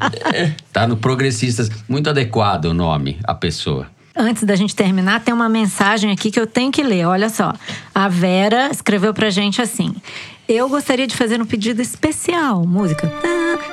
[0.72, 1.68] tá no Progressistas.
[1.86, 3.86] Muito adequado o nome, a pessoa.
[4.14, 7.06] Antes da gente terminar, tem uma mensagem aqui que eu tenho que ler.
[7.06, 7.54] Olha só.
[7.94, 9.94] A Vera escreveu pra gente assim:
[10.48, 12.66] Eu gostaria de fazer um pedido especial.
[12.66, 13.10] Música.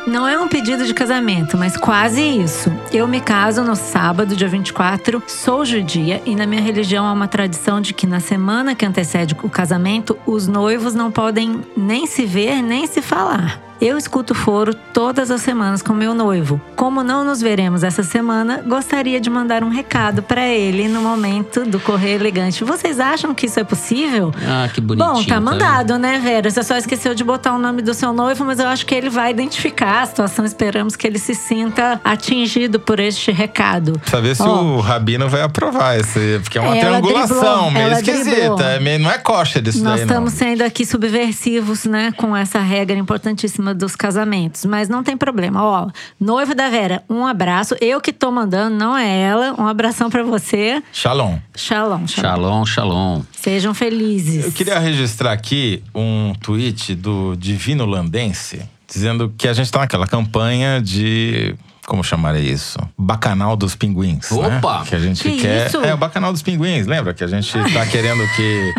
[0.08, 2.72] Não é um pedido de casamento, mas quase isso.
[2.92, 7.28] Eu me caso no sábado, dia 24, sou judia e na minha religião há uma
[7.28, 12.26] tradição de que na semana que antecede o casamento, os noivos não podem nem se
[12.26, 13.69] ver nem se falar.
[13.82, 16.60] Eu escuto foro todas as semanas com meu noivo.
[16.76, 21.64] Como não nos veremos essa semana, gostaria de mandar um recado para ele no momento
[21.66, 22.64] do correio elegante.
[22.66, 24.34] Vocês acham que isso é possível?
[24.46, 25.14] Ah, que bonitinho.
[25.14, 26.50] Bom, tá mandado, né, Vera?
[26.52, 29.10] Você só esqueceu de botar o nome do seu noivo, mas eu acho que ele
[29.10, 30.44] vai identificar a situação.
[30.44, 34.00] Esperamos que ele se sinta atingido por este recado.
[34.22, 34.62] Ver se Ó.
[34.62, 38.30] o Rabino vai aprovar esse, porque é uma Ela triangulação driblou, meio ela esquisita.
[38.36, 38.62] driblou.
[38.62, 40.08] É meio- não é coxa disso Nós daí, não.
[40.08, 44.66] estamos sendo aqui subversivos, né, com essa regra importantíssima dos casamentos.
[44.66, 45.64] Mas não tem problema.
[45.64, 45.90] Ó,
[46.20, 47.76] noivo da Vera, um abraço.
[47.82, 49.56] Eu que tô mandando, não é ela.
[49.60, 50.82] Um abração pra você.
[50.92, 51.38] Shalom.
[51.56, 52.36] Shalom, shalom.
[52.36, 53.22] Shalom, shalom.
[53.32, 54.46] Sejam felizes.
[54.46, 60.08] Eu queria registrar aqui um tweet do Divino Landense dizendo que a gente tá naquela
[60.08, 61.56] campanha de.
[61.86, 62.78] Como chamaria isso?
[62.96, 64.30] Bacanal dos pinguins.
[64.30, 64.58] né?
[64.58, 64.84] Opa!
[64.86, 65.66] Que a gente Que quer.
[65.68, 65.78] isso?
[65.78, 67.16] É, o Bacanal dos pinguins, lembra?
[67.16, 68.74] Que a gente tá querendo que.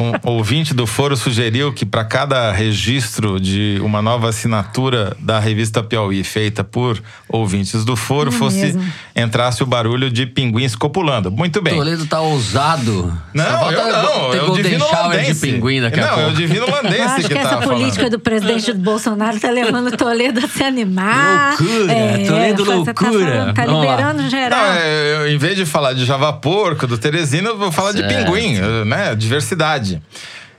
[0.00, 5.82] Um ouvinte do foro sugeriu que para cada registro de uma nova assinatura da revista
[5.82, 8.82] Piauí feita por ouvintes do foro É fosse mesmo.
[9.14, 11.30] entrasse o barulho de pinguins copulando.
[11.30, 11.74] Muito bem.
[11.76, 13.12] Toledo tá ousado.
[13.34, 14.46] Não, Só eu não.
[14.46, 16.30] Golden Divino Shower de pinguim daqui a não, pouco.
[16.30, 18.10] é o Divino Eu Landense acho que, que, essa política falando.
[18.12, 21.56] do presidente Bolsonaro tá levando o Toledo a se animar.
[21.60, 22.94] Loucura, É, Toledo loucura.
[22.94, 23.80] Tá, falando, tá lá.
[23.80, 24.58] liberando geral.
[24.64, 27.92] Não, é, eu, em vez de falar de Java Porco, do Teresina, eu vou falar
[27.92, 28.14] de Certo.
[28.24, 28.54] pinguim,
[28.86, 29.14] né?
[29.14, 29.89] Diversidade.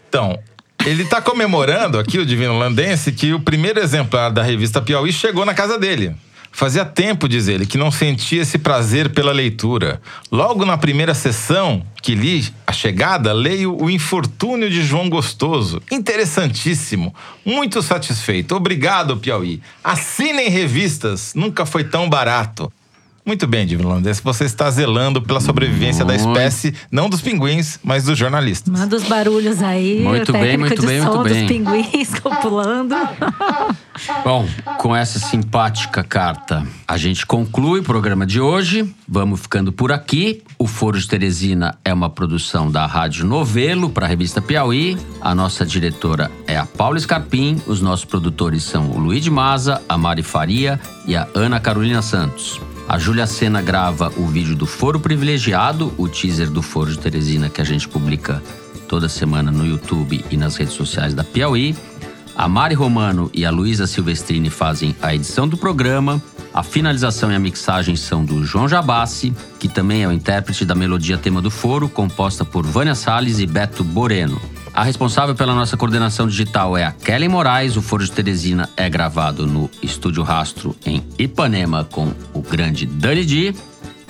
[0.09, 0.37] Então,
[0.85, 5.45] ele tá comemorando aqui, o Divino Landense, que o primeiro exemplar da revista Piauí chegou
[5.45, 6.15] na casa dele.
[6.51, 10.01] Fazia tempo, diz ele, que não sentia esse prazer pela leitura.
[10.29, 15.81] Logo na primeira sessão que li a chegada, leio O Infortúnio de João Gostoso.
[15.89, 17.15] Interessantíssimo.
[17.45, 18.53] Muito satisfeito.
[18.53, 19.61] Obrigado, Piauí.
[19.81, 21.33] Assinem revistas.
[21.33, 22.71] Nunca foi tão barato.
[23.25, 24.21] Muito bem, Divino Landense.
[24.23, 26.27] Você está zelando pela sobrevivência da Muito.
[26.27, 28.71] espécie, não dos pinguins, mas dos jornalistas.
[28.77, 30.01] Manda os barulhos aí.
[30.01, 31.47] Muito bem, muito de bem, som muito dos bem.
[31.47, 32.95] pinguins copulando.
[34.23, 34.47] Bom,
[34.79, 38.91] com essa simpática carta, a gente conclui o programa de hoje.
[39.07, 40.41] Vamos ficando por aqui.
[40.57, 44.97] O Foro de Teresina é uma produção da Rádio Novelo para a revista Piauí.
[45.21, 47.61] A nossa diretora é a Paula Scarpim.
[47.67, 52.01] Os nossos produtores são o Luiz de Maza, a Mari Faria e a Ana Carolina
[52.01, 52.59] Santos.
[52.87, 57.49] A Júlia Sena grava o vídeo do Foro Privilegiado, o teaser do Foro de Teresina
[57.49, 58.43] que a gente publica
[58.87, 61.75] toda semana no YouTube e nas redes sociais da Piauí.
[62.35, 66.21] A Mari Romano e a Luísa Silvestrini fazem a edição do programa.
[66.53, 70.75] A finalização e a mixagem são do João Jabassi, que também é o intérprete da
[70.75, 74.41] melodia tema do foro, composta por Vânia Salles e Beto Boreno.
[74.73, 77.75] A responsável pela nossa coordenação digital é a Kelly Moraes.
[77.75, 83.25] O Foro de Teresina é gravado no Estúdio Rastro, em Ipanema, com o grande Dani
[83.25, 83.55] Di.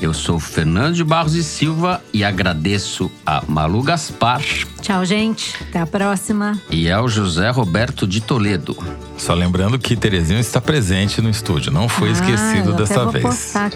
[0.01, 4.41] Eu sou Fernando de Barros e Silva e agradeço a Malu Gaspar
[4.81, 5.55] Tchau, gente.
[5.61, 6.59] Até a próxima.
[6.71, 8.75] e ao José Roberto de Toledo.
[9.15, 13.03] Só lembrando que Terezinho está presente no estúdio, não foi Ah, esquecido eu dessa até
[13.03, 13.23] vou vez.
[13.25, 13.71] Postar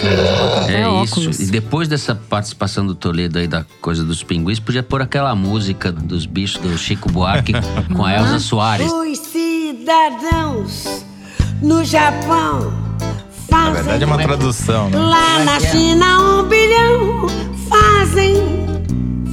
[0.67, 1.39] É óculos.
[1.39, 1.43] isso.
[1.43, 5.91] E depois dessa participação do Toledo aí da coisa dos pinguins, podia pôr aquela música
[5.91, 7.53] dos bichos do Chico Buarque
[7.95, 8.91] com a Elza Soares.
[8.91, 11.05] Os cidadãos
[11.61, 12.73] no Japão
[13.55, 13.73] fazem.
[13.73, 14.97] Na verdade é uma tradução, né?
[14.97, 15.59] Lá é na é?
[15.59, 17.27] China um bilhão
[17.69, 18.65] fazem.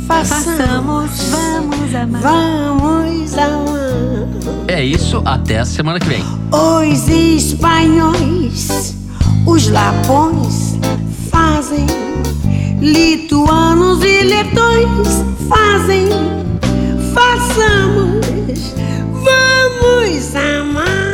[0.06, 2.22] Façamos, vamos amar.
[2.22, 3.82] Vamos amar.
[4.68, 6.24] É isso, até a semana que vem.
[6.52, 8.96] Os espanhóis,
[9.46, 10.76] os lapões
[11.30, 11.86] fazem.
[12.80, 16.08] Lituanos e letões fazem.
[17.14, 18.74] Façamos,
[19.12, 21.11] vamos amar.